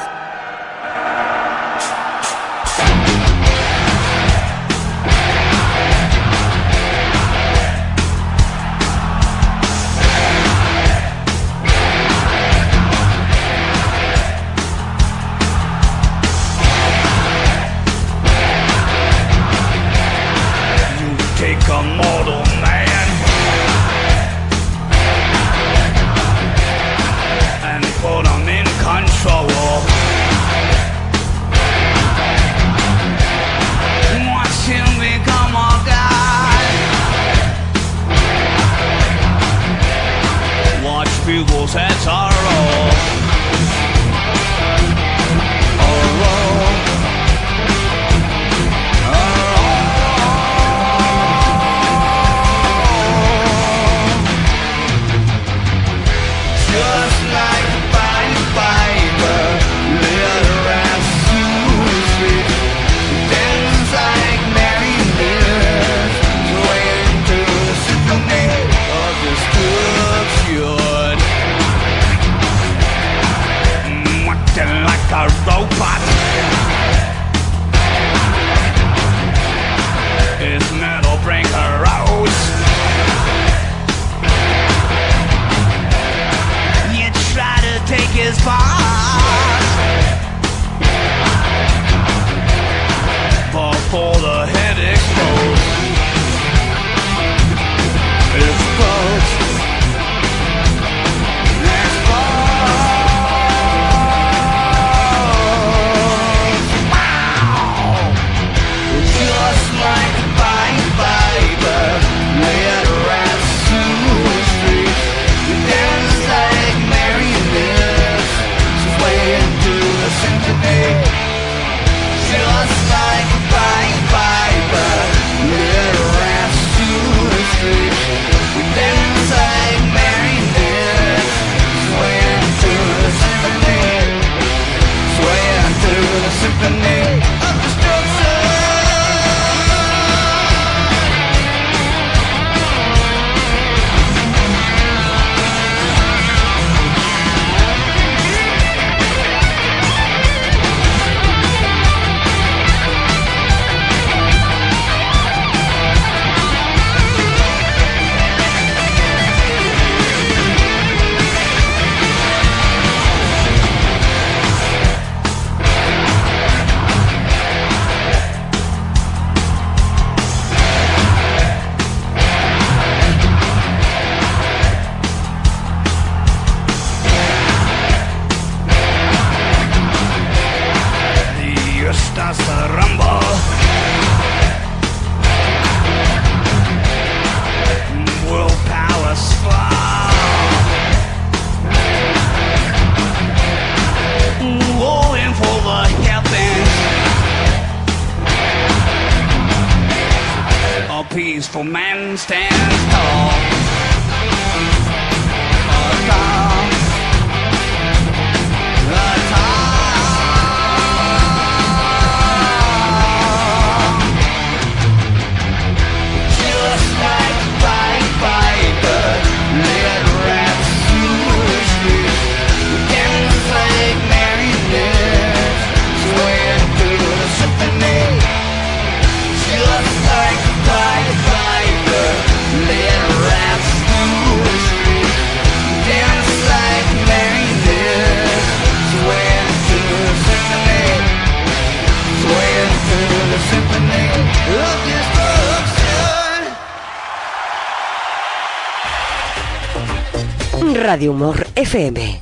[250.98, 252.18] Radio Humor FM.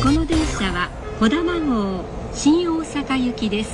[0.00, 0.88] この電車は
[1.18, 3.70] 小玉号新大阪行きです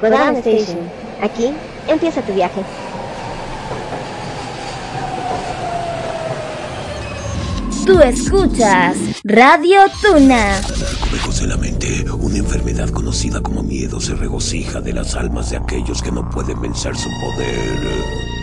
[0.00, 0.90] Kodama Station.
[1.22, 1.52] Aquí
[1.86, 2.62] empieza tu viaje.
[7.86, 10.60] Tú escuchas Radio Tuna.
[11.12, 15.58] Lejos de la mente, una enfermedad conocida como miedo se regocija de las almas de
[15.58, 18.39] aquellos que no pueden vencer su poder.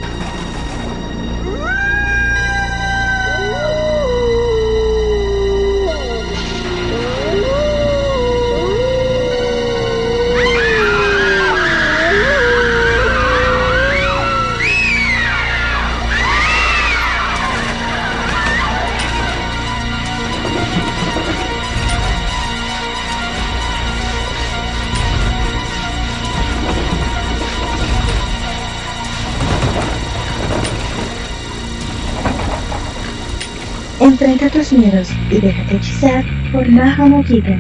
[34.21, 37.57] Enfrenta tus miedos y déjate hechizar por Maha Mojita.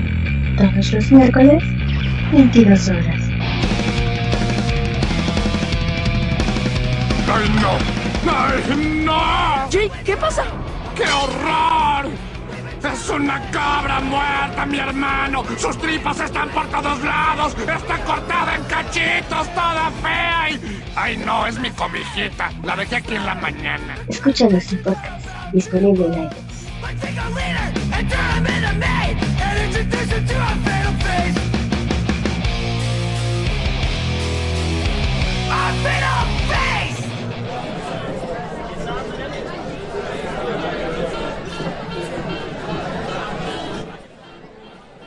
[0.57, 1.63] Todos los miércoles,
[2.33, 3.23] 22 horas.
[7.33, 7.79] ¡Ay, no!
[8.33, 9.71] ¡Ay, no!
[9.71, 10.43] Jake, ¿qué pasa?
[10.97, 12.11] ¡Qué horror!
[12.93, 15.45] ¡Es una cabra muerta, mi hermano!
[15.59, 17.55] ¡Sus tripas están por todos lados!
[17.61, 20.51] ¡Está cortada en cachitos, toda fea!
[20.51, 20.61] Y...
[20.97, 21.47] ¡Ay, no!
[21.47, 22.51] Es mi comijita.
[22.65, 23.97] La dejé aquí en la mañana.
[24.09, 26.48] Escúchanos en podcast, disponible en iTunes.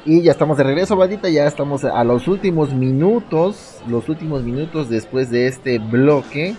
[0.03, 1.29] Y ya estamos de regreso, bandita.
[1.29, 3.77] Ya estamos a los últimos minutos.
[3.87, 6.55] Los últimos minutos después de este bloque.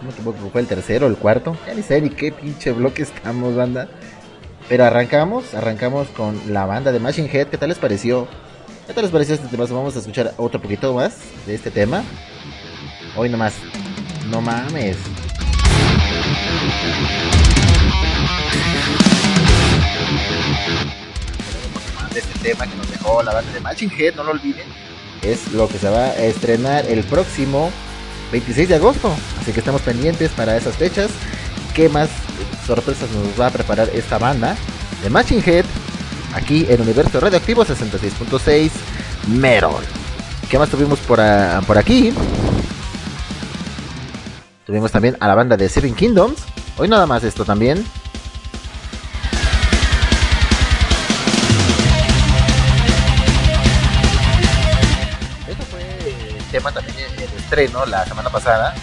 [0.00, 1.56] No me equivoco, fue el tercero, el cuarto.
[1.66, 3.88] Ya ni sé qué pinche bloque estamos, banda.
[4.68, 7.48] Pero arrancamos, arrancamos con la banda de Machine Head.
[7.48, 8.28] ¿Qué tal les pareció?
[8.86, 9.64] ¿Qué tal les pareció este tema?
[9.64, 11.16] Vamos a escuchar otro poquito más
[11.46, 12.04] de este tema.
[13.16, 13.54] Hoy nomás.
[14.30, 14.96] No mames.
[22.14, 24.66] este tema que nos dejó la banda de Matching Head, no lo olviden.
[25.22, 27.70] Es lo que se va a estrenar el próximo
[28.32, 29.14] 26 de agosto.
[29.40, 31.10] Así que estamos pendientes para esas fechas.
[31.74, 32.10] ¿Qué más
[32.68, 34.54] sorpresas nos va a preparar esta banda
[35.02, 35.64] de Matching Head?
[36.34, 38.70] Aquí en Universo Radioactivo 66.6
[39.28, 39.82] Merol.
[40.50, 41.18] ¿Qué más tuvimos por,
[41.66, 42.12] por aquí?
[44.66, 46.42] Tuvimos también a la banda de Seven Kingdoms.
[46.76, 47.78] Hoy nada más esto también.
[55.48, 55.80] Esto fue
[56.36, 58.74] el tema también de estreno la semana pasada.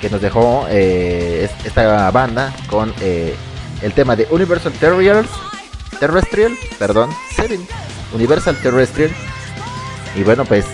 [0.00, 3.34] Que nos dejó eh, es- esta banda con eh,
[3.82, 5.30] el tema de Universal Terrestrials.
[5.98, 7.10] Terrestrial, perdón.
[8.12, 9.10] Universal Terrestrial.
[10.14, 10.64] Y bueno, pues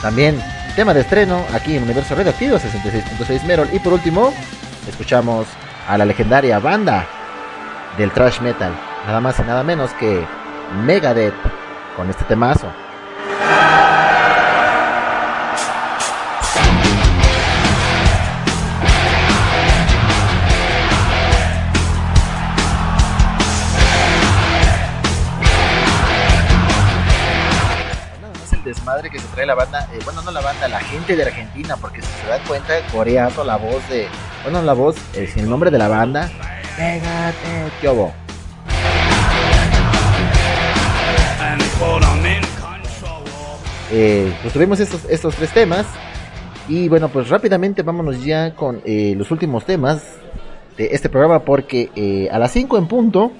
[0.00, 0.40] también
[0.76, 3.68] tema de estreno aquí en Universo Radioactivo 66.6 Merol.
[3.72, 4.32] Y por último,
[4.88, 5.46] escuchamos
[5.88, 7.06] a la legendaria banda
[7.98, 8.72] del thrash metal.
[9.06, 10.24] Nada más y nada menos que
[10.84, 11.34] Megadeth
[11.96, 12.72] con este temazo.
[29.10, 32.02] Que se trae la banda, eh, bueno, no la banda, la gente de Argentina, porque
[32.02, 34.06] si se dan cuenta, coreando la voz de,
[34.44, 36.30] bueno, la voz, eh, sin el nombre de la banda,
[36.78, 37.88] Megadeth, ¿qué?
[43.94, 45.86] Eh, pues tuvimos estos, estos tres temas.
[46.66, 50.02] Y bueno, pues rápidamente vámonos ya con eh, los últimos temas
[50.78, 51.40] de este programa.
[51.40, 53.32] Porque eh, a las 5 en punto,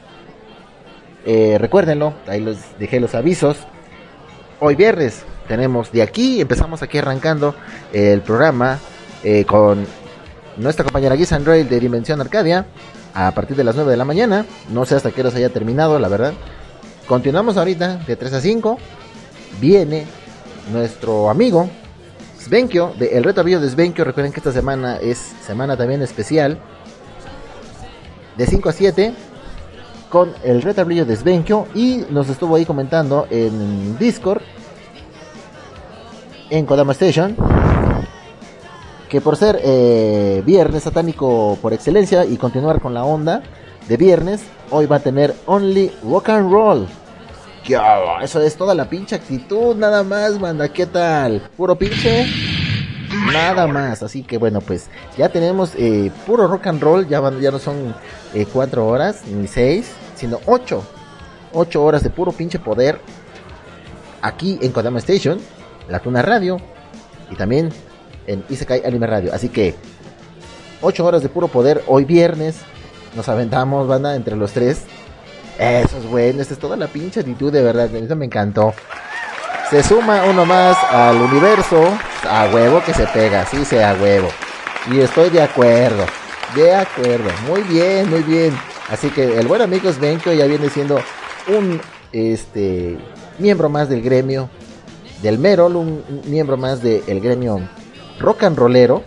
[1.24, 3.56] eh, recuérdenlo, ahí les dejé los avisos.
[4.60, 7.54] Hoy viernes tenemos de aquí, empezamos aquí arrancando
[7.92, 8.78] el programa
[9.24, 9.86] eh, con
[10.56, 12.66] nuestra compañera Giz Rail de Dimensión Arcadia
[13.14, 14.46] a partir de las 9 de la mañana.
[14.70, 16.32] No sé hasta qué hora se haya terminado, la verdad.
[17.06, 18.78] Continuamos ahorita de 3 a 5.
[19.60, 20.06] Viene
[20.72, 21.68] nuestro amigo
[22.40, 24.04] Svenkio de El Reto de Svenkio.
[24.04, 26.58] Recuerden que esta semana es semana también especial.
[28.36, 29.14] De 5 a 7
[30.08, 34.42] con el retablillo de Svenkio y nos estuvo ahí comentando en Discord
[36.52, 37.34] en Kodama Station
[39.08, 43.42] que por ser eh, viernes satánico por excelencia y continuar con la onda
[43.88, 46.86] de viernes, hoy va a tener Only Rock and Roll.
[48.22, 50.68] Eso es toda la pinche actitud, nada más, banda.
[50.68, 51.42] ¿Qué tal?
[51.56, 52.26] Puro pinche.
[53.32, 54.88] Nada más, así que bueno, pues
[55.18, 57.94] ya tenemos eh, puro rock and roll, ya, no son
[58.34, 60.82] eh, cuatro horas ni seis, siendo 8.
[61.52, 62.98] 8 horas de puro pinche poder.
[64.22, 65.38] Aquí en Kodama Station,
[65.88, 66.58] La Tuna Radio.
[67.30, 67.70] Y también
[68.26, 69.32] en Isekai Anime Radio.
[69.34, 69.74] Así que
[70.80, 72.56] 8 horas de puro poder hoy viernes.
[73.16, 74.82] Nos aventamos, banda, entre los tres.
[75.58, 77.94] Eso es bueno, esta es toda la pinche actitud, de verdad.
[77.94, 78.74] Eso me encantó.
[79.70, 81.82] Se suma uno más al universo.
[82.28, 84.28] A huevo que se pega, sí, sea huevo.
[84.90, 86.04] Y estoy de acuerdo.
[86.54, 87.30] De acuerdo.
[87.46, 88.52] Muy bien, muy bien.
[88.90, 91.00] Así que el buen amigo Svenkio ya viene siendo
[91.48, 91.80] un
[92.12, 92.98] este
[93.38, 94.50] miembro más del gremio
[95.22, 97.60] del Merol, un, miembro más del gremio
[98.18, 99.02] rock and rollero,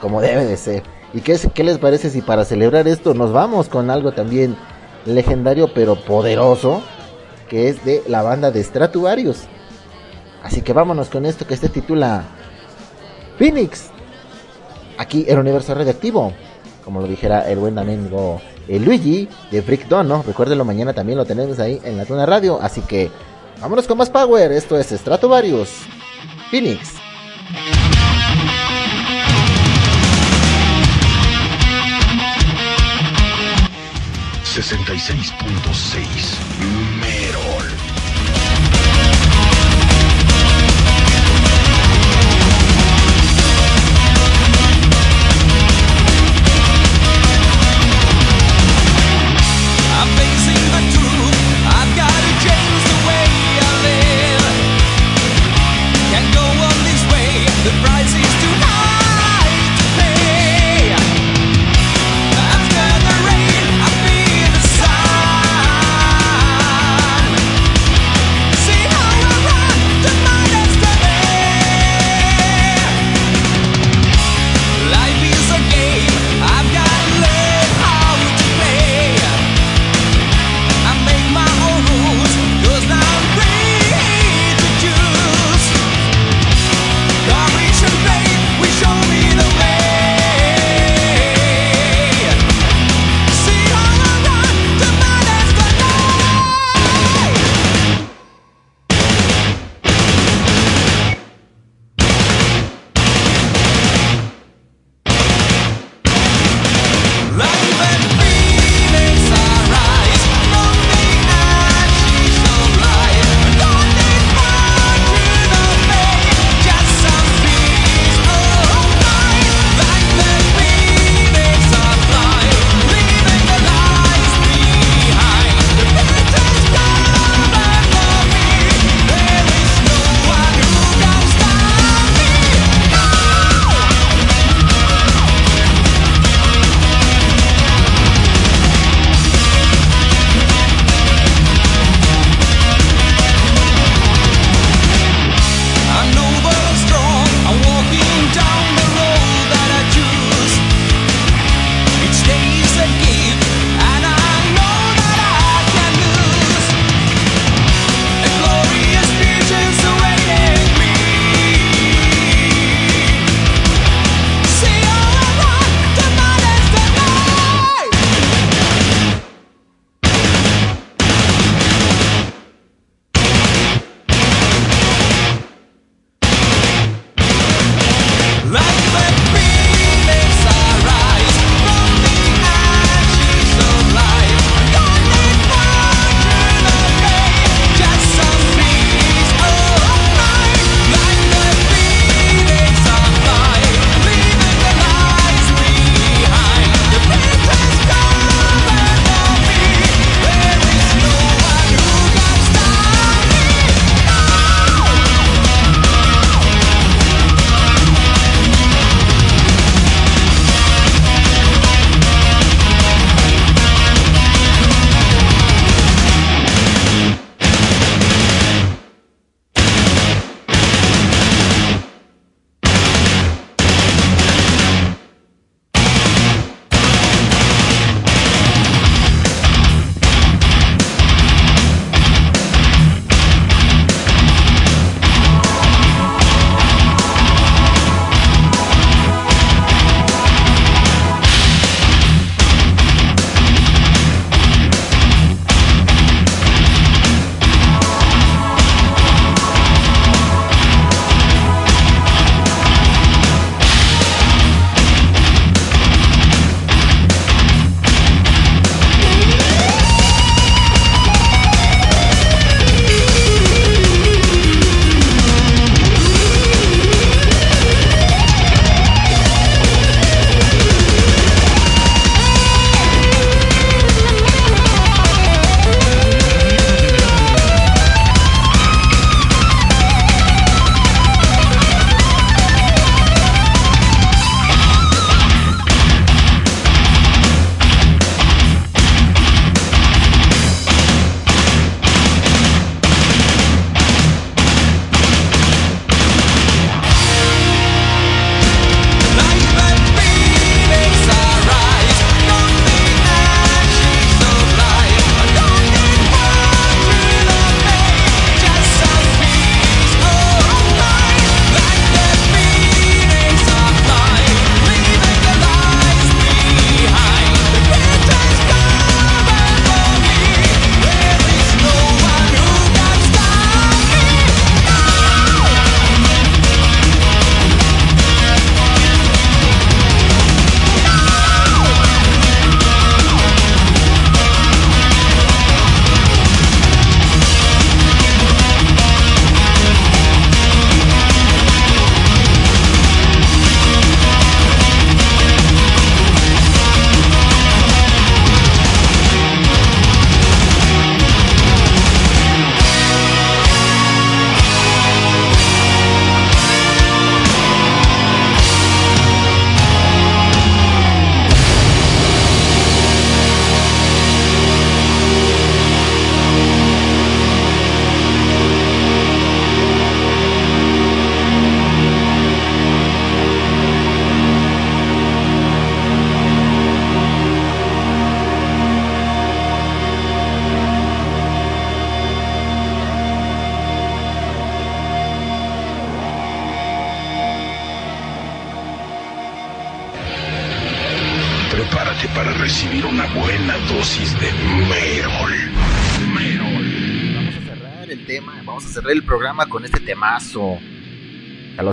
[0.00, 0.82] como debe de ser.
[1.12, 4.56] ¿Y qué, qué les parece si para celebrar esto nos vamos con algo también
[5.04, 6.82] legendario pero poderoso,
[7.48, 9.44] que es de la banda de Stratovarius?
[10.42, 12.24] Así que vámonos con esto que se titula
[13.38, 13.90] Phoenix.
[14.96, 16.32] Aquí el universo radioactivo.
[16.84, 20.24] Como lo dijera el buen amigo eh, Luigi de Freak Dawn, ¿no?
[20.64, 22.58] Mañana también lo tenemos ahí en la Tuna Radio.
[22.62, 23.10] Así que
[23.60, 24.52] vámonos con más power.
[24.52, 25.70] Esto es Stratovarius.
[26.50, 26.98] Phoenix.
[34.58, 36.87] 66.6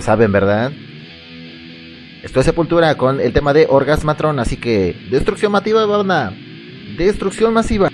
[0.06, 0.70] saben, ¿verdad?
[2.22, 6.32] Esto es Sepultura con el tema de Orgasmatron, así que destrucción masiva, banda.
[6.96, 7.90] Destrucción masiva.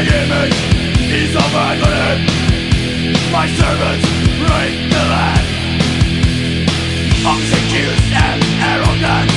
[0.00, 0.60] My image
[1.12, 2.24] is of agony
[3.36, 4.06] My servants
[4.48, 5.46] rape the land.
[7.20, 8.40] Obsequious and
[8.72, 9.30] arrogant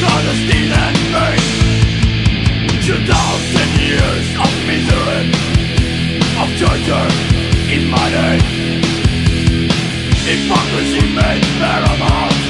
[0.00, 1.50] Clandestine and base
[2.82, 5.30] Two thousand years of misery
[6.42, 7.10] Of torture
[7.70, 8.82] in my name.
[10.26, 12.40] Hypocrisy made paramount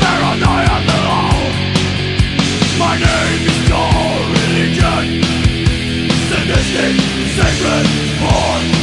[0.00, 1.28] Paranoia the law
[2.78, 3.93] My name is God
[6.74, 7.86] Sacred
[8.18, 8.73] heart.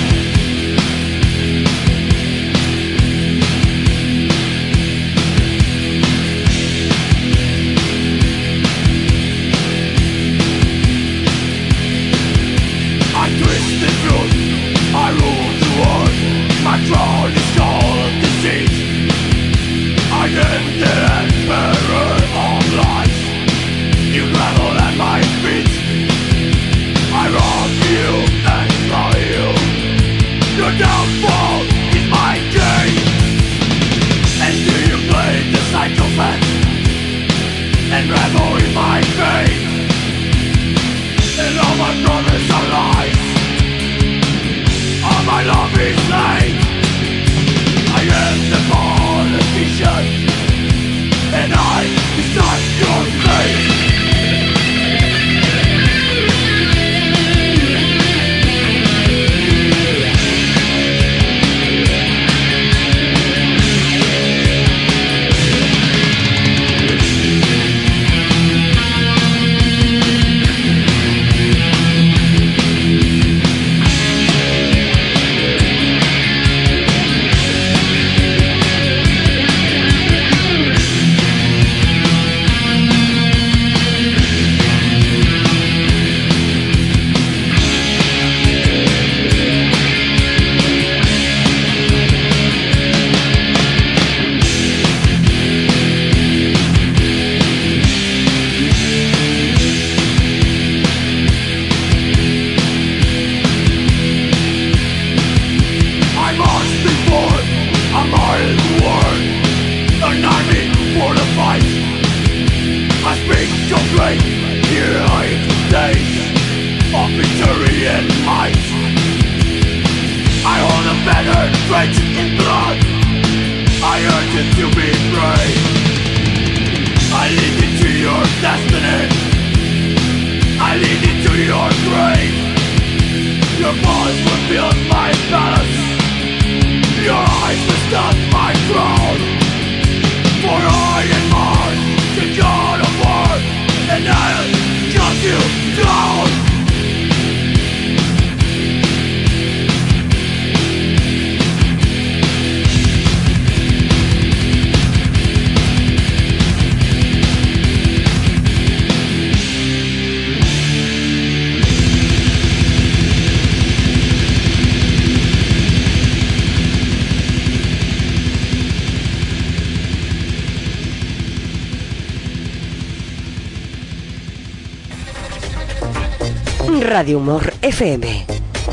[177.02, 178.06] Radio Humor FM.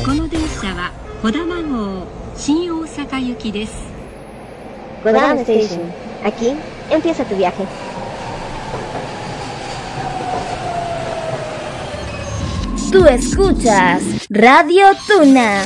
[0.05, 0.91] この電車は
[1.23, 2.05] 小玉号
[2.37, 3.73] 新大阪行きです。
[5.03, 5.91] Godam Station.
[6.23, 6.53] Aquí
[6.91, 7.65] empieza tu viaje.
[12.91, 15.65] Tú escuchas Radio Tuna.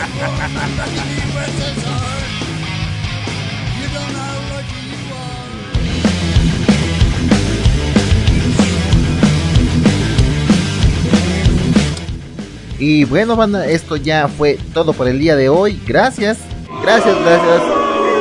[12.81, 15.79] Y bueno, banda, esto ya fue todo por el día de hoy.
[15.85, 16.39] Gracias,
[16.81, 17.61] gracias, gracias.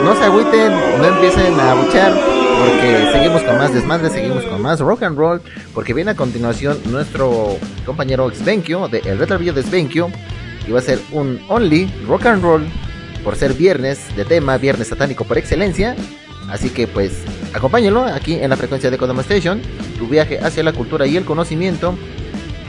[0.05, 4.81] No se agüiten, no empiecen a buchar, porque seguimos con más desmadre, seguimos con más
[4.81, 5.41] rock and roll,
[5.73, 10.11] porque viene a continuación nuestro compañero Xvenkio de El Retro Video de Xvenkio,
[10.67, 12.65] y va a ser un only rock and roll
[13.25, 15.97] por ser viernes de tema, viernes satánico por excelencia.
[16.49, 17.13] Así que pues
[17.55, 19.61] acompáñenlo aquí en la frecuencia de Kodama Station,
[19.99, 21.97] tu viaje hacia la cultura y el conocimiento.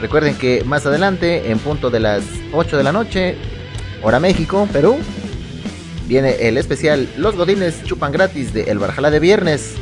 [0.00, 3.36] Recuerden que más adelante, en punto de las 8 de la noche,
[4.02, 4.98] hora México, Perú,
[6.06, 9.74] viene el especial Los Godines chupan gratis de El Barjala de Viernes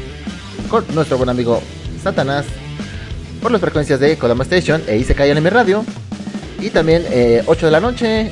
[0.69, 1.63] con nuestro buen amigo
[2.03, 2.47] Satanás
[3.41, 5.85] por las frecuencias de Kodama Station e Isekai Anime Radio.
[6.61, 8.31] Y también eh, 8 de la noche,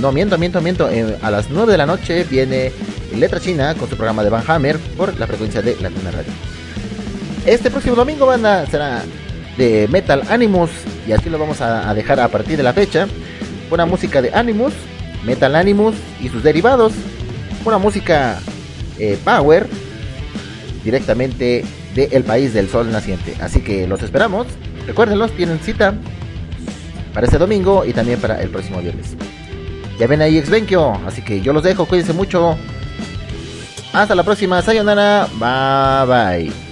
[0.00, 2.72] no miento, miento, miento, eh, a las 9 de la noche viene
[3.14, 6.32] Letra China con su programa de Van Hammer por la frecuencia de Latina Radio.
[7.44, 9.02] Este próximo domingo, banda, será
[9.58, 10.70] de Metal Animus
[11.06, 13.06] y así lo vamos a, dejar a partir de la fecha.
[13.68, 14.72] Buena música de Animus,
[15.24, 16.94] Metal Animus y sus derivados.
[17.64, 18.40] Una música
[18.98, 19.66] eh, Power
[20.82, 21.64] directamente
[21.94, 23.34] del país del sol naciente.
[23.40, 24.46] Así que los esperamos.
[24.86, 25.94] Recuérdenlos, tienen cita
[27.12, 29.16] para este domingo y también para el próximo viernes.
[29.98, 32.56] Ya ven ahí Exvenkio, así que yo los dejo, cuídense mucho.
[33.92, 36.70] Hasta la próxima, sayonara, bye bye.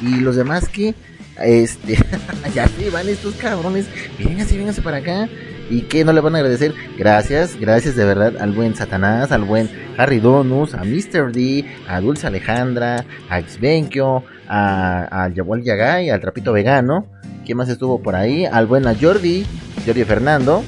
[0.00, 0.94] Y los demás que,
[1.42, 1.98] este,
[2.54, 3.86] ya se van estos cabrones,
[4.18, 5.28] vénganse, vénganse para acá.
[5.70, 6.74] ¿Y qué no le van a agradecer?
[6.98, 11.32] Gracias, gracias de verdad al buen Satanás, al buen Harry Donus, a Mr.
[11.32, 17.06] D, a Dulce Alejandra, a Xvenkio, a, a Yawal Yagay, al Trapito Vegano.
[17.44, 18.44] ¿Quién más estuvo por ahí?
[18.44, 19.46] Al buen a Jordi,
[19.86, 20.62] Jordi Fernando.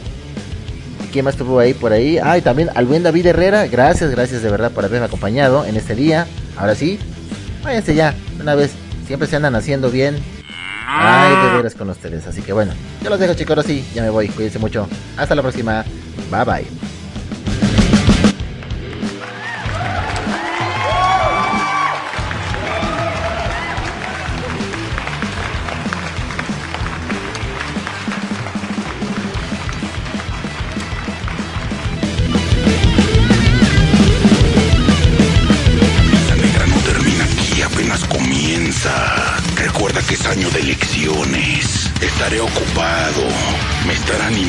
[1.12, 2.18] ¿Quién más estuvo ahí por ahí?
[2.22, 3.66] Ah, y también al buen David Herrera.
[3.66, 6.26] Gracias, gracias de verdad por haberme acompañado en este día.
[6.56, 6.98] Ahora sí,
[7.62, 8.72] váyanse ya, una vez.
[9.06, 10.16] Siempre se andan haciendo bien.
[10.86, 12.26] Ay, de veras con ustedes.
[12.26, 12.72] Así que bueno,
[13.02, 14.28] yo los dejo chicos, ahora sí, ya me voy.
[14.28, 14.88] Cuídense mucho.
[15.16, 15.84] Hasta la próxima.
[16.30, 16.95] Bye bye.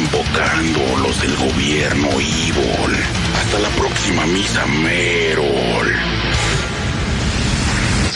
[0.07, 2.95] Invocando los del gobierno Evil.
[3.35, 5.93] Hasta la próxima misa, Merol.